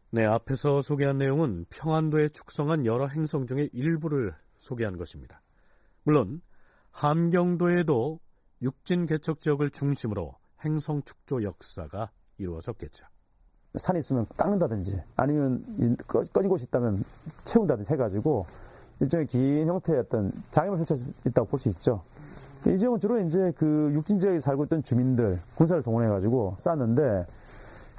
네, 0.10 0.26
앞에서 0.26 0.82
소개한 0.82 1.18
내용은 1.18 1.66
평안도에 1.70 2.30
축성한 2.30 2.86
여러 2.86 3.08
행성 3.08 3.48
중의 3.48 3.70
일부를 3.72 4.36
소개한 4.58 4.98
것입니다. 4.98 5.42
물론 6.04 6.42
함경도에도 6.92 8.20
육진 8.62 9.06
개척 9.06 9.40
지역을 9.40 9.70
중심으로 9.70 10.36
행성 10.64 11.02
축조 11.04 11.44
역사가 11.44 12.10
이루어졌겠죠. 12.38 13.06
산이 13.76 14.00
있으면 14.00 14.28
깎는다든지 14.38 15.02
아니면 15.16 15.66
꺼진 16.08 16.50
곳이 16.50 16.66
있다면 16.66 17.04
채운다든지 17.44 17.92
해가지고 17.92 18.46
일종의 19.00 19.26
긴 19.26 19.68
형태의 19.68 20.00
어떤 20.00 20.32
장애물 20.52 20.86
설치 20.86 21.12
있다고 21.26 21.48
볼 21.48 21.60
수 21.60 21.70
있죠. 21.70 22.04
이 22.68 22.78
지역은 22.78 23.00
주로 23.00 23.20
이제 23.20 23.52
그 23.58 23.92
육진 23.94 24.20
지역에 24.20 24.40
살고 24.40 24.66
있던 24.66 24.84
주민들 24.84 25.40
군사를 25.56 25.82
동원해가지고 25.84 26.56
쌓았는데 26.60 27.26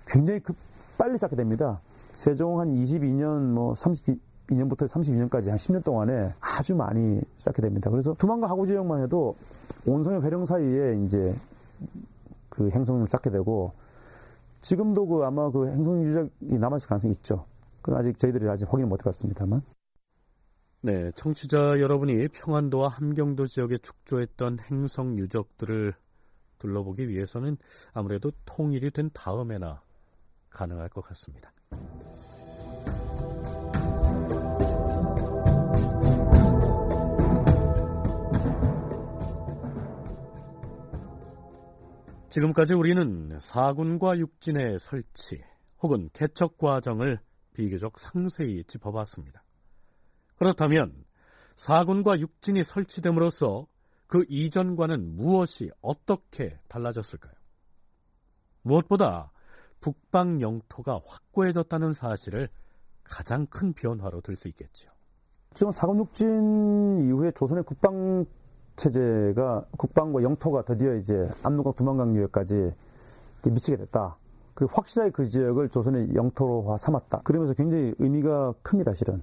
굉장히 0.07 0.41
급 0.41 0.57
빨리 0.97 1.19
쌓게 1.19 1.37
됩니다. 1.37 1.81
세종 2.13 2.61
한 2.61 2.73
22년 2.75 3.41
뭐 3.41 3.75
32년부터 3.75 4.85
32년까지 4.87 5.49
한 5.49 5.59
10년 5.59 5.83
동안에 5.85 6.31
아주 6.41 6.77
많이 6.77 7.21
쌓게 7.37 7.61
됩니다. 7.61 7.91
그래서 7.91 8.15
두만과 8.15 8.49
하구 8.49 8.67
지역만 8.67 9.03
해도 9.03 9.35
온성의 9.87 10.23
회령 10.23 10.45
사이에 10.45 11.03
이제 11.05 11.35
그 12.55 12.71
행성을 12.71 13.07
쌓게 13.07 13.31
되고 13.31 13.73
지금도 14.61 15.07
그 15.07 15.25
아마 15.25 15.51
그 15.51 15.69
행성 15.69 16.03
유적이 16.03 16.59
남아있을 16.59 16.89
가능성이 16.89 17.13
있죠. 17.13 17.47
그건 17.83 17.99
아직 17.99 18.19
저희들이 18.19 18.49
아직 18.49 18.73
확인 18.73 18.89
못 18.89 19.01
해봤습니다만. 19.01 19.63
네, 20.81 21.11
청취자 21.13 21.81
여러분이 21.81 22.29
평안도와 22.29 22.89
함경도 22.89 23.47
지역에 23.47 23.79
축조했던 23.79 24.59
행성 24.71 25.19
유적들을 25.19 25.95
둘러보기 26.59 27.09
위해서는 27.09 27.57
아무래도 27.93 28.33
통일이 28.45 28.91
된 28.91 29.11
다음에나 29.13 29.83
가능할 30.51 30.89
것 30.89 31.03
같습니다. 31.03 31.53
지금까지 42.35 42.75
우리는 42.75 43.39
사군과 43.39 44.19
육진의 44.19 44.81
설치 44.81 45.41
혹은 45.81 46.11
개척 46.13 46.59
과정을 46.59 47.21
비교적 47.53 47.97
상세히 47.97 48.65
짚어봤습니다. 48.65 49.45
그렇다면 50.35 51.05
사군과 51.55 52.19
육진이 52.19 52.65
설치됨으로써 52.65 53.69
그 54.09 54.25
이전과는 54.29 55.15
무엇이 55.15 55.71
어떻게 55.81 56.59
달라졌을까요? 56.67 57.35
무엇보다 58.63 59.31
북방 59.81 60.41
영토가 60.41 61.01
확고해졌다는 61.07 61.93
사실을 61.93 62.49
가장 63.05 63.47
큰 63.47 63.73
변화로 63.73 64.23
들 64.23 64.35
수 64.35 64.49
있겠죠. 64.49 64.91
지금 65.55 65.71
사군 65.71 66.01
육진 66.01 67.07
이후에 67.07 67.31
조선의 67.31 67.63
국방 67.63 68.27
체제가 68.77 69.65
국방과 69.77 70.23
영토가 70.23 70.63
드디어 70.63 70.95
이제 70.95 71.29
압록강 71.43 71.75
두만강 71.75 72.17
유역까지 72.17 72.73
미치게 73.47 73.77
됐다. 73.77 74.17
그리고 74.55 74.73
확실하게 74.75 75.11
그 75.11 75.25
지역을 75.25 75.69
조선의 75.69 76.15
영토화 76.15 76.77
삼았다. 76.79 77.21
그러면서 77.25 77.55
굉장히 77.55 77.95
의미가 77.99 78.55
큽니다, 78.63 78.95
실은. 78.95 79.23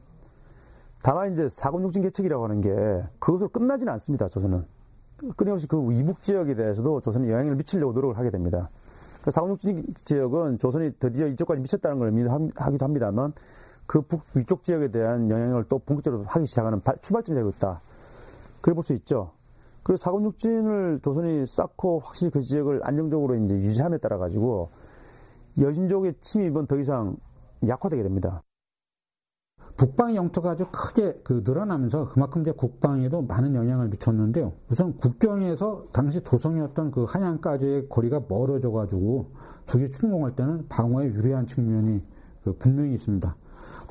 다만 1.04 1.34
이제 1.34 1.48
사군육진 1.50 2.04
개척이라고 2.04 2.44
하는 2.44 2.62
게 2.62 2.70
그것으로 3.20 3.50
끝나지는 3.50 3.92
않습니다, 3.94 4.28
조선은. 4.28 4.66
끊임없이 5.36 5.68
그 5.68 5.92
이북 5.94 6.22
지역에 6.22 6.56
대해서도 6.56 7.02
조선이 7.02 7.30
영향을 7.30 7.56
미치려고 7.56 7.94
노력을 7.94 8.18
하게 8.18 8.30
됩니다. 8.30 8.70
그 9.24 9.32
사군육진 9.32 9.94
지역은 10.04 10.60
조선이 10.60 10.92
드디어 11.00 11.28
이쪽까지 11.28 11.62
미쳤다는 11.62 12.00
걸 12.00 12.08
의미하기도 12.10 12.86
합니다만 12.86 13.34
그 13.86 14.02
북 14.02 14.22
위쪽 14.36 14.64
지역에 14.64 14.90
대한 14.90 15.30
영향을 15.30 15.66
또 15.68 15.80
본격적으로 15.80 16.24
하기 16.26 16.46
시작하는 16.46 16.82
출발점이 17.02 17.36
되고 17.36 17.50
있다. 17.50 17.82
그래 18.62 18.74
볼 18.74 18.84
수 18.84 18.94
있죠. 18.94 19.32
그리고 19.84 19.98
사군육진을 19.98 21.00
조선이 21.04 21.46
쌓고 21.46 22.00
확실히 22.00 22.32
그 22.32 22.42
지역을 22.42 22.82
안정적으로 22.84 23.36
이제 23.36 23.56
유지함에 23.56 23.98
따라 23.98 24.18
가지고 24.18 24.70
여진족의 25.60 26.16
침입은 26.20 26.68
더 26.68 26.78
이상 26.78 27.18
약화되게 27.68 28.04
됩니다. 28.04 28.44
북방 29.78 30.16
영토가 30.16 30.52
아주 30.52 30.68
크게 30.72 31.22
그 31.24 31.42
늘어나면서 31.44 32.10
그만큼 32.10 32.42
이제 32.42 32.52
국방에도 32.52 33.24
많은 33.24 33.56
영향을 33.56 33.90
미쳤는데요. 33.90 34.54
우선 34.70 34.96
국경에서 34.98 35.86
당시 35.92 36.22
도성이었던 36.24 36.92
그 36.92 37.06
한양까지의 37.06 37.90
거리가 37.90 38.24
멀어져 38.28 38.72
가지고 38.72 39.32
적이 39.66 39.90
침공할 39.90 40.36
때는 40.36 40.68
방어에 40.68 41.08
유리한 41.08 41.48
측면이 41.48 42.04
그 42.44 42.54
분명히 42.58 42.94
있습니다. 42.94 43.36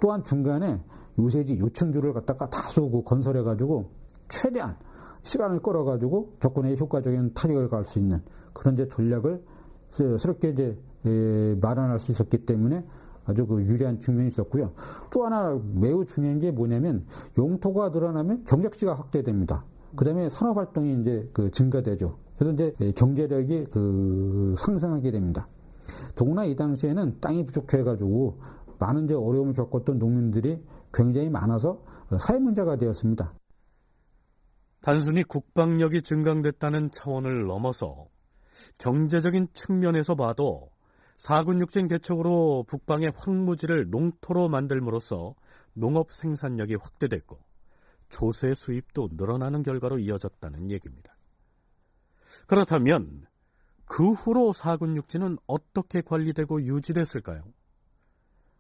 또한 0.01 0.23
중간에 0.23 0.81
요새지 1.19 1.59
요충주를 1.59 2.13
갖다가 2.13 2.49
다수 2.49 2.89
그 2.91 3.03
건설해 3.03 3.43
가지고 3.43 3.91
최대한 4.29 4.77
시간을 5.23 5.61
끌어가지고 5.61 6.37
적군에 6.41 6.77
효과적인 6.77 7.35
타격을 7.35 7.69
가할 7.69 7.85
수 7.85 7.99
있는 7.99 8.23
그런 8.53 8.75
이제 8.75 8.89
전략을 8.89 9.43
새롭게 10.19 10.51
이제 10.51 10.79
마련할 11.61 11.99
수 12.01 12.13
있었기 12.13 12.47
때문에 12.47 12.85
아주 13.27 13.47
그 13.47 13.63
유리한 13.63 14.01
측면이 14.01 14.29
있었고요. 14.29 14.73
또 15.11 15.25
하나 15.25 15.61
매우 15.75 16.05
중요한 16.05 16.39
게 16.39 16.51
뭐냐면 16.51 17.07
용토가 17.39 17.91
늘어나면 17.91 18.45
경작지가 18.45 18.95
확대됩니다. 18.95 19.65
그 19.95 20.05
다음에 20.05 20.31
산업 20.31 20.57
활동이 20.57 21.01
이제 21.01 21.29
그 21.33 21.51
증가되죠. 21.51 22.17
그래서 22.39 22.55
이제 22.55 22.93
경제력이 22.93 23.67
그 23.71 24.55
상승하게 24.57 25.11
됩니다. 25.11 25.49
더구나 26.15 26.45
이 26.45 26.57
당시에는 26.57 27.19
땅이 27.21 27.47
부족해가지고 27.47 28.39
많은 28.79 29.05
이제 29.05 29.15
어려움을 29.15 29.53
겪었던 29.53 29.99
농민들이 29.99 30.63
굉장히 30.93 31.29
많아서 31.29 31.83
사회 32.19 32.39
문제가 32.39 32.77
되었습니다. 32.77 33.35
단순히 34.81 35.23
국방력이 35.23 36.03
증강됐다는 36.03 36.91
차원을 36.91 37.47
넘어서 37.47 38.09
경제적인 38.79 39.49
측면에서 39.53 40.15
봐도 40.15 40.71
사군육진 41.17 41.89
개척으로 41.89 42.65
북방의 42.67 43.13
황무지를 43.15 43.91
농토로 43.91 44.49
만들므로써 44.49 45.35
농업 45.75 46.13
생산력이 46.13 46.77
확대됐고 46.77 47.39
조세 48.09 48.55
수입도 48.55 49.11
늘어나는 49.13 49.63
결과로 49.63 49.99
이어졌다는 49.99 50.71
얘기입니다. 50.71 51.15
그렇다면 52.47 53.27
그 53.85 54.13
후로 54.13 54.53
사군육지는 54.53 55.37
어떻게 55.47 56.01
관리되고 56.01 56.63
유지됐을까요? 56.63 57.45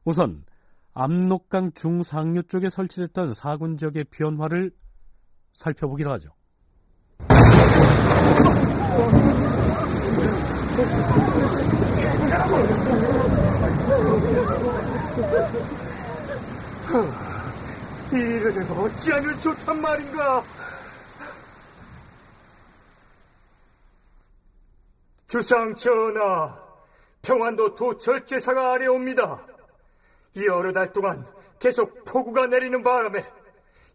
우선 0.04 0.44
압록강 0.92 1.72
중상류 1.72 2.44
쪽에 2.44 2.68
설치됐던 2.68 3.32
사군 3.32 3.76
지역의 3.76 4.04
변화를 4.10 4.72
살펴보기로 5.54 6.12
하죠. 6.12 6.30
이를 18.12 18.66
어찌하면 18.78 19.38
좋단 19.38 19.80
말인가? 19.80 20.42
주상 25.28 25.74
전하, 25.76 26.60
평안도 27.22 27.76
도 27.76 27.96
절제사가 27.96 28.72
아래옵니다. 28.72 29.46
여러 30.44 30.72
달 30.72 30.92
동안 30.92 31.24
계속 31.60 32.04
폭우가 32.04 32.48
내리는 32.48 32.82
바람에 32.82 33.24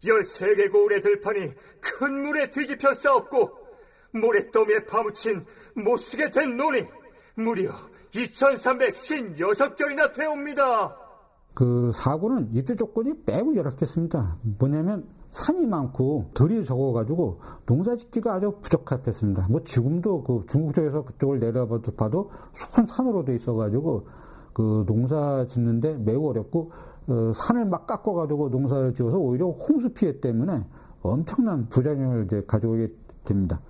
열세 0.04 0.68
고울의 0.68 1.00
들판이 1.00 1.52
큰 1.80 2.22
물에 2.22 2.50
뒤집혀 2.50 2.92
싸웠고 2.92 3.66
모래더미에 4.12 4.84
파묻힌 4.86 5.44
못쓰게 5.74 6.30
된 6.30 6.56
논이 6.56 6.84
무려 7.36 7.70
2356절이나 8.12 10.12
되옵니다. 10.12 10.96
그 11.54 11.90
사고는 11.94 12.50
이때 12.54 12.76
조건이 12.76 13.14
매우 13.24 13.54
열악했습니다. 13.54 14.38
뭐냐면 14.58 15.06
산이 15.30 15.66
많고 15.66 16.30
들이 16.34 16.64
적어가지고 16.64 17.40
농사짓기가 17.66 18.34
아주 18.34 18.58
부적합했습니다. 18.62 19.48
뭐 19.50 19.62
지금도 19.62 20.24
그 20.24 20.44
중국 20.48 20.74
쪽에서 20.74 21.04
그쪽을 21.04 21.40
내려봐도 21.40 21.92
봐도 21.92 22.30
큰 22.74 22.86
산으로 22.86 23.24
돼 23.24 23.36
있어가지고 23.36 24.08
그 24.54 24.84
농사 24.86 25.46
짓는데 25.48 25.98
매우 25.98 26.26
어렵고 26.28 26.72
어, 26.72 26.85
산을 27.34 27.66
막 27.66 27.86
깎아가지고 27.86 28.48
농사를 28.48 28.94
지어서 28.94 29.18
오히려 29.18 29.48
홍수 29.48 29.90
피해 29.90 30.20
때문에 30.20 30.64
엄청난 31.02 31.68
부작용을 31.68 32.24
이제 32.24 32.42
가져오게 32.46 32.92
됩니다. 33.24 33.60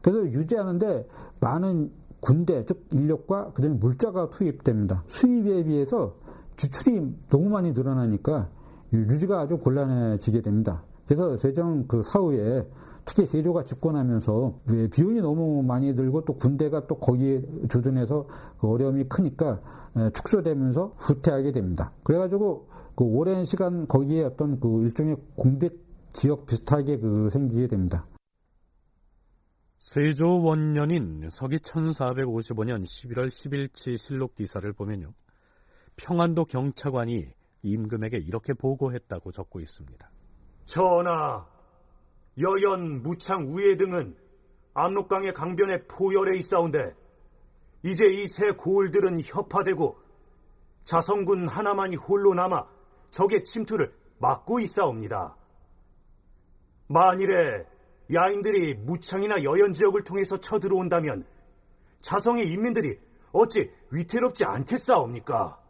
그래서 0.00 0.26
유지하는데 0.26 1.08
많은 1.40 1.92
군대 2.20 2.64
즉 2.66 2.86
인력과 2.92 3.52
그다음에 3.52 3.76
물자가 3.76 4.30
투입됩니다. 4.30 5.04
수입에 5.06 5.64
비해서 5.64 6.14
지출이 6.56 7.16
너무 7.30 7.48
많이 7.48 7.72
늘어나니까 7.72 8.48
유지가 8.92 9.40
아주 9.40 9.58
곤란해지게 9.58 10.42
됩니다. 10.42 10.82
그래서 11.06 11.36
세종 11.36 11.86
그 11.86 12.02
사후에 12.02 12.68
특히 13.04 13.26
세조가 13.26 13.64
집권하면서 13.64 14.54
비용이 14.92 15.20
너무 15.20 15.62
많이 15.62 15.96
들고 15.96 16.24
또 16.24 16.34
군대가 16.34 16.86
또 16.86 16.96
거기에 16.96 17.42
주둔해서 17.68 18.26
그 18.60 18.68
어려움이 18.68 19.04
크니까 19.04 19.60
축소되면서 20.12 20.94
후퇴하게 20.96 21.52
됩니다. 21.52 21.92
그래가지고 22.04 22.66
그 22.94 23.04
오랜 23.04 23.44
시간 23.44 23.86
거기에 23.86 24.24
어떤 24.24 24.60
그 24.60 24.84
일종의 24.84 25.16
공백 25.36 25.74
지역 26.12 26.46
비슷하게 26.46 26.98
그 26.98 27.30
생기게 27.30 27.66
됩니다. 27.66 28.06
세조 29.78 30.42
원년인 30.42 31.28
서기 31.30 31.58
1455년 31.58 32.84
11월 32.84 33.28
10일치 33.28 33.96
실록 33.96 34.34
기사를 34.34 34.70
보면요. 34.72 35.12
평안도 35.96 36.44
경차관이 36.44 37.28
임금에게 37.62 38.18
이렇게 38.18 38.52
보고했다고 38.54 39.32
적고 39.32 39.60
있습니다. 39.60 40.10
전하, 40.66 41.46
여연, 42.38 43.02
무창, 43.02 43.48
우예 43.52 43.76
등은 43.76 44.16
압록강의 44.74 45.34
강변에 45.34 45.86
포열해 45.86 46.36
있사온데 46.38 46.94
이제 47.82 48.06
이새 48.06 48.52
고을들은 48.52 49.20
협파되고 49.22 49.96
자성군 50.84 51.48
하나만이 51.48 51.96
홀로 51.96 52.34
남아 52.34 52.71
적의 53.12 53.44
침투를 53.44 53.94
막고 54.18 54.58
있사옵니다. 54.58 55.36
만일에 56.88 57.64
야인들이 58.12 58.74
무창이나 58.74 59.44
여연 59.44 59.72
지역을 59.72 60.02
통해서 60.02 60.36
쳐들어온다면 60.38 61.24
자성의 62.00 62.50
인민들이 62.50 62.98
어찌 63.30 63.70
위태롭지 63.90 64.44
않겠사옵니까? 64.44 65.60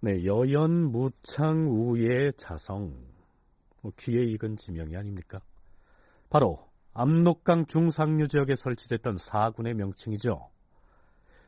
네, 0.00 0.24
여연, 0.24 0.92
무창, 0.92 1.68
우예, 1.68 2.32
자성. 2.36 2.94
뭐 3.80 3.92
귀에 3.98 4.22
익은 4.22 4.56
지명이 4.56 4.96
아닙니까? 4.96 5.40
바로 6.28 6.68
압록강 6.92 7.66
중상류 7.66 8.28
지역에 8.28 8.54
설치됐던 8.54 9.18
사군의 9.18 9.74
명칭이죠. 9.74 10.50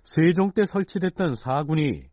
세종 0.03 0.53
때 0.53 0.65
설치됐던 0.65 1.35
사군이 1.35 2.10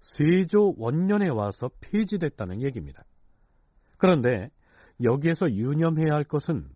세조 0.00 0.74
원년에 0.78 1.28
와서 1.28 1.70
폐지됐다는 1.80 2.62
얘기입니다. 2.62 3.04
그런데 3.98 4.50
여기에서 5.02 5.50
유념해야 5.50 6.14
할 6.14 6.24
것은 6.24 6.68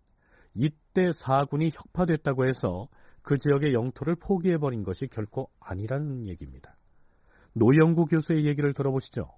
이때 0.53 1.11
사군이 1.13 1.69
혁파됐다고 1.71 2.45
해서 2.45 2.87
그 3.21 3.37
지역의 3.37 3.73
영토를 3.73 4.15
포기해버린 4.15 4.83
것이 4.83 5.07
결코 5.07 5.49
아니라는 5.59 6.27
얘기입니다. 6.27 6.75
노영구 7.53 8.05
교수의 8.05 8.45
얘기를 8.45 8.73
들어보시죠. 8.73 9.29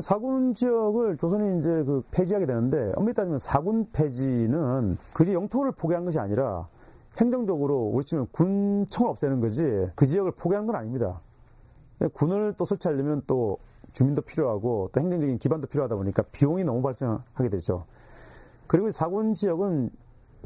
사군 0.00 0.54
지역을 0.54 1.18
조선이 1.18 1.58
이제 1.58 1.68
그 1.84 2.02
폐지하게 2.10 2.46
되는데 2.46 2.92
엄밀히 2.96 3.14
따지면 3.14 3.38
사군 3.38 3.90
폐지는 3.92 4.96
그지 5.12 5.34
영토를 5.34 5.72
포기한 5.72 6.04
것이 6.04 6.18
아니라 6.18 6.66
행정적으로 7.20 7.90
우리 7.92 8.02
치면 8.04 8.28
군청을 8.32 9.10
없애는 9.10 9.40
거지 9.40 9.62
그 9.94 10.06
지역을 10.06 10.32
포기하는 10.32 10.66
건 10.66 10.76
아닙니다. 10.76 11.20
군을 12.08 12.54
또 12.56 12.64
설치하려면 12.64 13.22
또 13.26 13.58
주민도 13.92 14.22
필요하고 14.22 14.90
또 14.92 15.00
행정적인 15.00 15.38
기반도 15.38 15.66
필요하다 15.66 15.96
보니까 15.96 16.22
비용이 16.32 16.64
너무 16.64 16.82
발생하게 16.82 17.48
되죠. 17.50 17.84
그리고 18.66 18.90
사군 18.90 19.34
지역은 19.34 19.90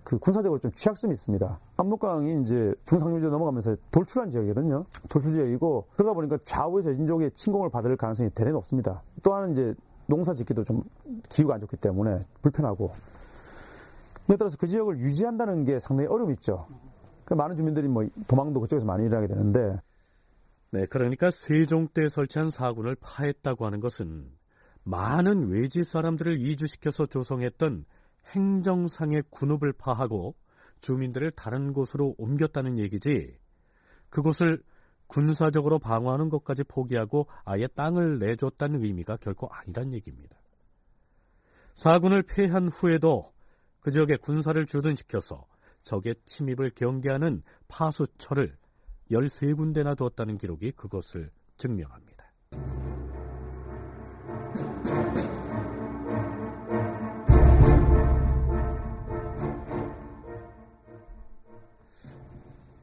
그 0.03 0.19
군사적으로 0.19 0.61
좀 0.61 0.71
취약성이 0.73 1.13
있습니다. 1.13 1.59
압록강이 1.77 2.41
이제 2.43 2.75
중상류지로 2.87 3.31
넘어가면서 3.31 3.77
돌출한 3.91 4.31
지역이거든요. 4.31 4.85
돌출 5.09 5.33
지역이고 5.33 5.87
그러다 5.97 6.15
보니까 6.15 6.39
좌우에서 6.45 6.93
인족의 6.93 7.33
침공을 7.33 7.71
받을 7.71 7.97
가능성이 7.97 8.31
대단히 8.31 8.53
높습니다. 8.53 9.03
또 9.23 9.35
하나는 9.35 9.53
이제 9.53 9.75
농사 10.07 10.33
짓기도 10.35 10.65
좀 10.65 10.85
기후가 11.29 11.55
안 11.55 11.61
좋기 11.61 11.77
때문에 11.77 12.19
불편하고 12.43 12.91
이에 14.31 14.37
따라서 14.37 14.57
그 14.59 14.67
지역을 14.67 14.99
유지한다는 14.99 15.65
게 15.65 15.79
상당히 15.79 16.09
어려움이 16.09 16.35
있죠. 16.35 16.67
그 17.25 17.35
많은 17.35 17.57
주민들이 17.57 17.89
뭐 17.89 18.07
도망도 18.29 18.61
그쪽에서 18.61 18.87
많이 18.87 19.07
일어나게 19.07 19.27
되는데 19.27 19.81
네, 20.77 20.85
그러니까 20.85 21.31
세종 21.31 21.89
때 21.89 22.07
설치한 22.07 22.51
사군을 22.51 22.97
파했다고 23.01 23.65
하는 23.65 23.81
것은 23.81 24.31
많은 24.83 25.49
외지 25.49 25.85
사람들을 25.85 26.39
이주시켜서 26.39 27.07
조성했던 27.07 27.87
행정상의 28.27 29.23
군읍을 29.31 29.73
파하고 29.73 30.35
주민들을 30.81 31.31
다른 31.31 31.73
곳으로 31.73 32.15
옮겼다는 32.19 32.79
얘기지 32.79 33.39
그곳을 34.11 34.63
군사적으로 35.07 35.79
방어하는 35.79 36.29
것까지 36.29 36.63
포기하고 36.65 37.27
아예 37.47 37.69
땅을 37.69 38.19
내줬다는 38.19 38.85
의미가 38.85 39.17
결코 39.17 39.49
아니란 39.49 39.95
얘기입니다. 39.95 40.37
사군을 41.75 42.23
폐한 42.23 42.69
후에도 42.69 43.33
그 43.81 43.91
지역에 43.91 44.17
군사를 44.17 44.67
주둔시켜서 44.67 45.47
적의 45.81 46.17
침입을 46.27 46.73
경계하는 46.75 47.43
파수처를 47.67 48.59
13군데나 49.11 49.97
두었다는 49.97 50.39
기록이 50.39 50.73
그것을 50.73 51.31
증명합니다. 51.57 52.17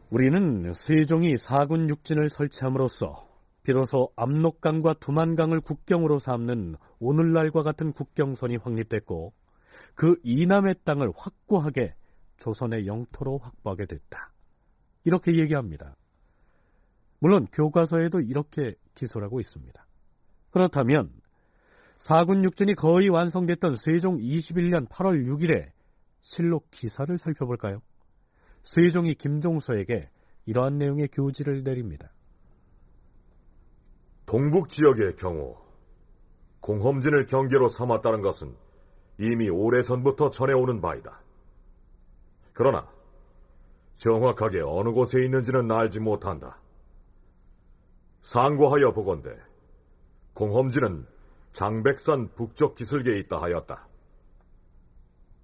우리는 0.10 0.74
세종이 0.76 1.38
사군 1.38 1.90
육진을 1.90 2.30
설치함으로써 2.30 3.28
비로소 3.64 4.12
압록강과 4.16 4.96
두만강을 5.00 5.62
국경으로 5.62 6.20
삼는 6.20 6.76
오늘날과 7.00 7.64
같은 7.64 7.94
국경선이 7.94 8.58
확립됐고 8.58 9.34
그 9.96 10.20
이남의 10.24 10.76
땅을 10.84 11.12
확고하게 11.16 11.96
조선의 12.38 12.86
영토로 12.86 13.40
확보하게 13.40 13.88
됐다. 13.88 14.32
이렇게 15.04 15.36
얘기합니다. 15.36 15.96
물론 17.24 17.48
교과서에도 17.54 18.20
이렇게 18.20 18.76
기술하고 18.96 19.40
있습니다. 19.40 19.88
그렇다면 20.52 21.10
사군 21.98 22.44
육진이 22.44 22.76
거의 22.76 23.08
완성됐던 23.08 23.78
세종 23.78 24.18
21년 24.18 24.90
8월 24.90 25.26
6일에 25.26 25.72
실록 26.20 26.70
기사를 26.70 27.18
살펴볼까요? 27.18 27.82
세종이 28.64 29.16
김종서에게 29.16 30.10
이러한 30.48 30.78
내용의 30.78 31.08
교지를 31.14 31.64
내립니다. 31.64 32.12
동북 34.26 34.68
지역의 34.68 35.16
경우 35.16 35.56
공험진을 36.60 37.28
경계로 37.28 37.70
삼았다는 37.70 38.22
것은 38.22 38.54
이미 39.18 39.50
오래전부터 39.50 40.30
전해오는 40.30 40.82
바이다. 40.82 41.22
그러나 42.52 42.86
정확하게 43.96 44.60
어느 44.60 44.90
곳에 44.90 45.24
있는지는 45.24 45.72
알지 45.72 46.02
못한다. 46.02 46.60
상고하여 48.24 48.94
보건대 48.94 49.38
공험진은 50.34 51.06
장백산 51.52 52.34
북쪽 52.34 52.74
기슭에 52.76 53.20
있다 53.20 53.42
하였다. 53.42 53.88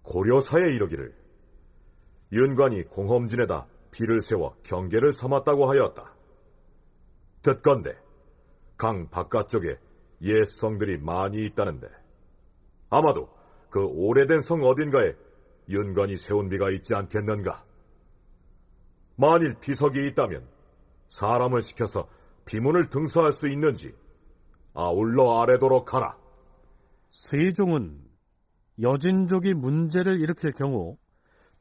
고려사에 0.01 0.73
이르기를 0.73 1.13
윤관이 2.31 2.85
공험진에다 2.85 3.67
비를 3.91 4.21
세워 4.21 4.55
경계를 4.63 5.13
삼았다고 5.13 5.69
하였다. 5.69 6.15
듣건대 7.41 7.95
강 8.77 9.09
바깥쪽에 9.09 9.77
옛 10.21 10.45
성들이 10.45 10.97
많이 10.99 11.45
있다는데 11.45 11.87
아마도 12.89 13.29
그 13.69 13.85
오래된 13.85 14.41
성 14.41 14.63
어딘가에 14.63 15.15
윤관이 15.67 16.17
세운 16.17 16.49
비가 16.49 16.71
있지 16.71 16.95
않겠는가? 16.95 17.63
만일 19.15 19.55
비석이 19.59 20.07
있다면 20.07 20.47
사람을 21.09 21.61
시켜서 21.61 22.07
비문을 22.49 22.89
등서할 22.89 23.31
수 23.31 23.47
있는지 23.47 23.93
아울러 24.73 25.39
아래도록 25.39 25.93
하라. 25.93 26.17
세종은 27.11 28.01
여진족이 28.81 29.53
문제를 29.53 30.19
일으킬 30.19 30.53
경우 30.53 30.97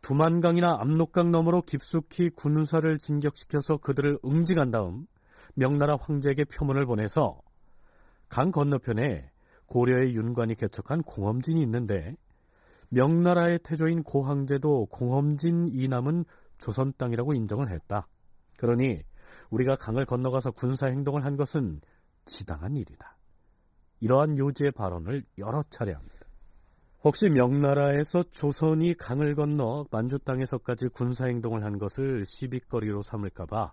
두만강이나 0.01 0.78
압록강 0.80 1.30
너머로 1.30 1.62
깊숙이 1.62 2.30
군사를 2.30 2.97
진격시켜서 2.97 3.76
그들을 3.76 4.18
응징한 4.24 4.70
다음 4.70 5.07
명나라 5.55 5.97
황제에게 6.01 6.45
표문을 6.45 6.86
보내서 6.86 7.39
강 8.30 8.51
건너편에 8.51 9.30
고려의 9.66 10.14
윤관이 10.14 10.55
개척한 10.55 11.03
공험진이 11.03 11.61
있는데 11.62 12.16
명나라의 12.89 13.59
태조인 13.62 14.03
고황제도 14.03 14.86
공험진 14.86 15.68
이남은 15.68 16.24
조선 16.57 16.95
땅이라고 16.97 17.34
인정을 17.34 17.68
했다. 17.70 18.09
그러니 18.57 19.03
우리가 19.51 19.76
강을 19.76 20.07
건너가서 20.07 20.53
군사 20.53 20.87
행동을 20.87 21.24
한 21.24 21.37
것은 21.37 21.81
지당한 22.24 22.76
일이다. 22.76 23.16
이러한 24.01 24.39
요지의 24.39 24.72
발언을 24.72 25.24
여러 25.39 25.62
차례 25.70 25.93
합니다. 25.93 26.18
혹시 27.03 27.29
명나라에서 27.29 28.24
조선이 28.24 28.95
강을 28.95 29.35
건너 29.35 29.87
만주 29.91 30.18
땅에서까지 30.20 30.89
군사 30.89 31.26
행동을 31.26 31.64
한 31.64 31.79
것을 31.79 32.24
시비거리로 32.24 33.03
삼을까봐 33.03 33.72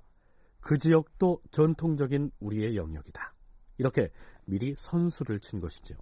그 0.62 0.78
지역도 0.78 1.42
전통적인 1.52 2.32
우리의 2.40 2.76
영역이다. 2.76 3.34
이렇게 3.78 4.12
미리 4.46 4.74
선수를 4.76 5.40
친 5.40 5.60
것이죠. 5.60 5.96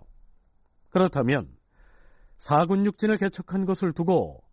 그렇다면 0.90 1.50
사군육진을 2.38 3.18
개척한 3.18 3.66
것을 3.66 3.94
두고 3.94 4.44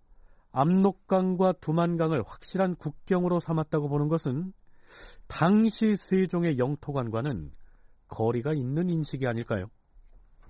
압록강과 0.53 1.53
두만강을 1.61 2.23
확실한 2.27 2.77
국경으로 2.77 3.41
삼았다고 3.41 3.89
보는 3.89 4.09
것은 4.09 4.53
당시 5.27 5.97
세종의 5.97 6.59
영토관과는 6.59 7.51
거리가 8.09 8.53
있는 8.53 8.91
인식이 8.91 9.27
아닐까요? 9.27 9.67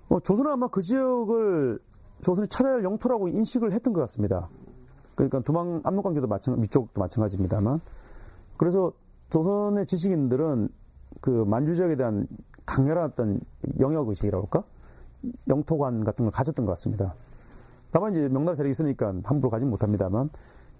어, 0.09 0.21
조선은 0.21 0.51
아마 0.51 0.69
그 0.69 0.83
지역을 0.83 1.79
조선이 2.23 2.49
찾아야 2.49 2.75
할 2.75 2.85
영토라고 2.85 3.29
인식을 3.29 3.73
했던 3.73 3.93
것 3.93 4.01
같습니다. 4.01 4.49
그러니까 5.15 5.41
두만 5.41 5.83
압록강교도 5.85 6.27
마찬 6.27 6.61
위쪽도 6.61 6.99
마찬가지입니다만 6.99 7.81
그래서 8.57 8.93
조선의 9.31 9.87
지식인들은 9.87 10.69
그 11.21 11.31
만주 11.47 11.75
지역에 11.75 11.97
대한 11.97 12.27
강렬한 12.67 13.11
어떤 13.11 13.41
영역 13.79 14.09
의식이라고 14.09 14.49
할까 14.51 14.65
영토관 15.49 16.05
같은 16.05 16.25
걸 16.25 16.33
가졌던 16.33 16.65
것 16.65 16.73
같습니다. 16.73 17.15
다만 17.91 18.13
이제 18.13 18.29
명나라 18.29 18.55
세력이 18.55 18.71
있으니까 18.71 19.13
함부로 19.25 19.51
가진 19.51 19.69
못합니다만 19.71 20.31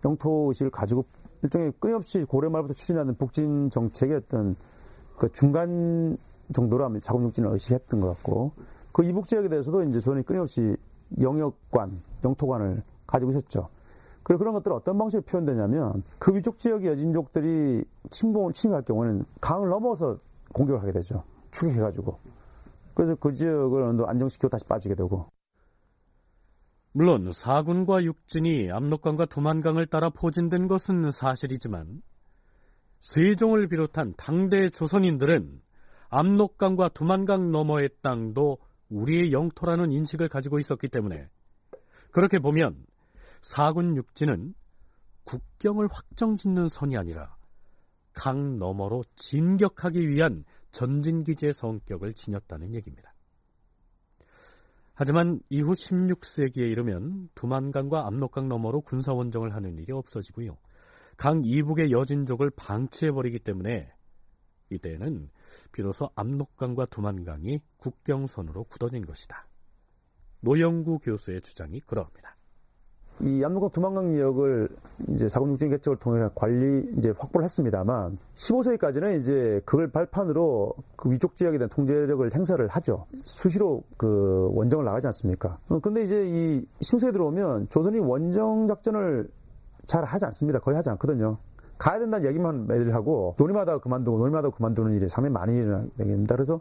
영토 0.05 0.49
의식을 0.49 0.71
가지고 0.71 1.05
일종의 1.43 1.73
끊임없이 1.79 2.25
고려 2.25 2.51
말부터 2.51 2.75
추진하는 2.75 3.15
북진 3.15 3.71
정책의 3.71 4.17
어떤 4.17 4.57
그 5.17 5.31
중간 5.33 6.17
정도로 6.53 6.85
하면 6.85 7.01
자국육진을 7.01 7.51
의식했던 7.53 8.01
것 8.01 8.09
같고 8.09 8.53
그 8.93 9.05
이북 9.05 9.27
지역에 9.27 9.49
대해서도 9.49 9.83
이제 9.85 10.01
조선이 10.01 10.23
끊임없이 10.25 10.77
영역관, 11.21 12.01
영토관을 12.25 12.83
가지고 13.07 13.31
있었죠. 13.31 13.69
그리고 14.23 14.39
그런 14.41 14.55
것들을 14.55 14.77
어떤 14.77 14.99
방식으로 14.99 15.23
표현되냐면 15.25 16.03
그 16.19 16.35
위쪽 16.35 16.59
지역의 16.59 16.89
여진족들이 16.91 17.85
침공을 18.11 18.53
침입할 18.53 18.83
경우는 18.83 19.25
강을 19.41 19.69
넘어서 19.69 20.19
공격을 20.53 20.81
하게 20.83 20.93
되죠. 20.93 21.23
추격해가지고. 21.53 22.19
그래서 22.95 23.15
그 23.15 23.33
지역을 23.33 24.05
안정시키고 24.07 24.49
다시 24.49 24.65
빠지게 24.65 24.95
되고. 24.95 25.27
물론 26.93 27.31
사군과 27.33 28.03
육진이 28.03 28.73
압록강과 28.73 29.27
두만강을 29.27 29.87
따라 29.87 30.11
포진된 30.11 30.67
것은 30.67 31.11
사실이지만 31.11 32.03
세종을 33.01 33.69
비롯한 33.69 34.15
당대 34.17 34.69
조선인들은 34.69 35.63
압록강과 36.09 36.89
두만강 36.89 37.53
너머의 37.53 37.91
땅도 38.03 38.59
우리의 38.89 39.33
영토라는 39.33 39.93
인식을 39.93 40.29
가지고 40.29 40.59
있었기 40.59 40.89
때문에 40.89 41.29
그렇게 42.11 42.41
보면 42.41 42.85
사군 43.41 43.97
육지는 43.97 44.55
국경을 45.25 45.89
확정 45.91 46.37
짓는 46.37 46.69
선이 46.69 46.97
아니라 46.97 47.37
강 48.13 48.59
너머로 48.59 49.05
진격하기 49.15 50.09
위한 50.09 50.45
전진기지의 50.73 51.55
성격을 51.55 52.15
지녔다는 52.15 52.75
얘기입니다. 52.75 53.10
하지만 55.03 55.41
이후 55.49 55.73
16세기에 55.73 56.59
이르면 56.59 57.31
두만강과 57.35 58.07
압록강 58.07 58.51
너머로 58.51 58.83
군사 58.83 59.15
원정을 59.15 59.55
하는 59.55 59.79
일이 59.79 59.93
없어지고요. 59.93 60.59
강 61.17 61.41
이북의 61.43 61.91
여진족을 61.91 62.51
방치해버리기 62.51 63.39
때문에 63.39 63.91
이때에는 64.69 65.31
비로소 65.73 66.11
압록강과 66.17 66.85
두만강이 66.85 67.61
국경선으로 67.79 68.65
굳어진 68.65 69.07
것이다. 69.07 69.49
노영구 70.41 70.99
교수의 70.99 71.41
주장이 71.41 71.81
그러합니다. 71.81 72.37
이 73.23 73.45
압록강 73.45 73.71
두만강 73.71 74.15
지역을 74.15 74.69
이제 75.09 75.29
사군육진 75.29 75.71
개척을 75.71 75.99
통해 75.99 76.29
관리 76.35 76.89
이제 76.99 77.13
확보를 77.19 77.45
했습니다만 77.45 78.19
15세기까지는 78.37 79.19
이제 79.19 79.61
그걸 79.65 79.91
발판으로 79.91 80.75
그 80.97 81.11
위쪽 81.11 81.37
지역에 81.37 81.59
대한 81.59 81.69
통제력을 81.69 82.35
행사를 82.35 82.67
하죠. 82.67 83.07
수시로 83.23 83.83
그 83.97 84.51
원정을 84.53 84.85
나가지 84.85 85.07
않습니까? 85.09 85.59
어, 85.69 85.79
근데 85.81 86.05
이제 86.05 86.25
이 86.27 86.65
16세기 86.83 87.13
들어오면 87.13 87.69
조선이 87.69 87.99
원정 87.99 88.69
작전을 88.69 89.29
잘 89.87 90.05
하지 90.05 90.25
않습니다. 90.27 90.59
거의 90.61 90.77
하지 90.77 90.89
않거든요. 90.91 91.39
가야 91.79 91.99
된다는 91.99 92.29
얘기만 92.29 92.67
매일 92.67 92.95
하고 92.95 93.35
노림하다가 93.39 93.79
그만두고 93.79 94.19
노림하다가 94.19 94.55
그만두는 94.57 94.95
일이 94.95 95.09
상당히 95.09 95.33
많이 95.33 95.57
일어나니다 95.57 96.37
그래서 96.37 96.61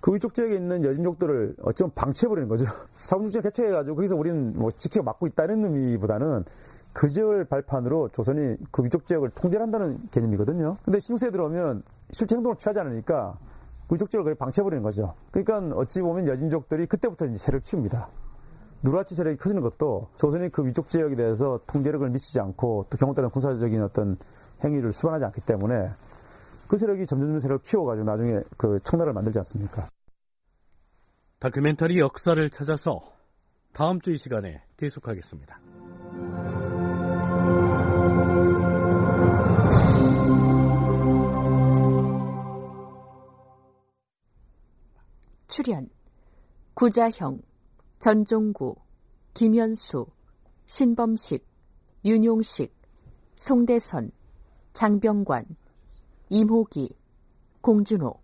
그 0.00 0.14
위쪽 0.14 0.34
지역에 0.34 0.54
있는 0.54 0.84
여진족들을 0.84 1.56
어쩌면 1.62 1.92
방치해버리는 1.94 2.48
거죠. 2.48 2.64
사군국지를 2.98 3.42
개최해가지고 3.42 3.96
거기서 3.96 4.16
우리는 4.16 4.54
뭐 4.58 4.70
지키고 4.70 5.04
막고 5.04 5.26
있다는 5.26 5.64
의미보다는 5.64 6.44
그 6.92 7.08
지역을 7.08 7.44
발판으로 7.44 8.08
조선이 8.08 8.56
그 8.70 8.82
위쪽 8.84 9.06
지역을 9.06 9.30
통제한다는 9.30 9.98
개념이거든요. 10.10 10.78
근데 10.84 10.98
16세에 10.98 11.32
들어오면 11.32 11.82
실제 12.10 12.34
행동을 12.34 12.56
취하지 12.56 12.80
않으니까 12.80 13.38
그 13.86 13.94
위쪽 13.94 14.10
지역을 14.10 14.34
방치해버리는 14.34 14.82
거죠. 14.82 15.14
그러니까 15.30 15.76
어찌 15.76 16.00
보면 16.00 16.26
여진족들이 16.26 16.86
그때부터 16.86 17.26
이제 17.26 17.34
세를 17.36 17.60
키웁니다. 17.60 18.08
누라치 18.82 19.14
세력이 19.14 19.36
커지는 19.36 19.62
것도 19.62 20.08
조선이 20.16 20.48
그 20.48 20.64
위쪽 20.64 20.88
지역에 20.88 21.14
대해서 21.14 21.60
통제력을 21.66 22.08
미치지 22.08 22.40
않고 22.40 22.86
또 22.88 22.96
경우 22.96 23.14
따른 23.14 23.28
군사적인 23.30 23.82
어떤 23.82 24.16
행위를 24.64 24.92
수반하지 24.92 25.26
않기 25.26 25.42
때문에 25.42 25.90
그 26.70 26.78
세력이 26.78 27.04
점점 27.04 27.36
세력을 27.40 27.64
키워가지고 27.64 28.04
나중에 28.04 28.42
그 28.56 28.78
청나라를 28.84 29.12
만들지 29.12 29.40
않습니까? 29.40 29.88
다큐멘터리 31.40 31.98
역사를 31.98 32.48
찾아서 32.48 33.00
다음 33.72 34.00
주 34.00 34.12
이 34.12 34.16
시간에 34.16 34.62
계속하겠습니다. 34.76 35.60
출연 45.48 45.88
구자형 46.74 47.40
전종구, 47.98 48.76
김현수, 49.34 50.06
신범식, 50.66 51.44
윤용식, 52.04 52.72
송대선, 53.34 54.12
장병관, 54.72 55.46
임호기, 56.30 56.96
공준호, 57.60 58.14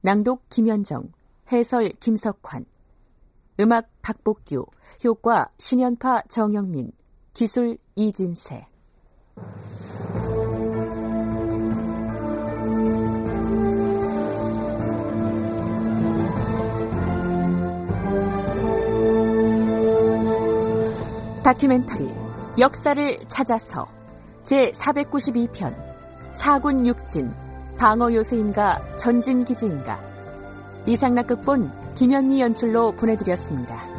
낭독 0.00 0.48
김현정, 0.48 1.12
해설 1.52 1.90
김석환, 2.00 2.64
음악 3.60 3.90
박복규, 4.00 4.64
효과 5.04 5.50
신연파 5.58 6.22
정영민, 6.22 6.90
기술 7.34 7.76
이진세. 7.96 8.66
다큐멘터리 21.44 22.10
역사를 22.58 23.28
찾아서 23.28 23.86
제 24.42 24.70
492편 24.70 25.91
사군 26.32 26.86
육진 26.86 27.32
방어 27.78 28.12
요새인가 28.12 28.80
전진 28.96 29.44
기지인가 29.44 29.98
이상락 30.86 31.28
극본 31.28 31.70
김현미 31.94 32.40
연출로 32.40 32.92
보내드렸습니다. 32.92 33.91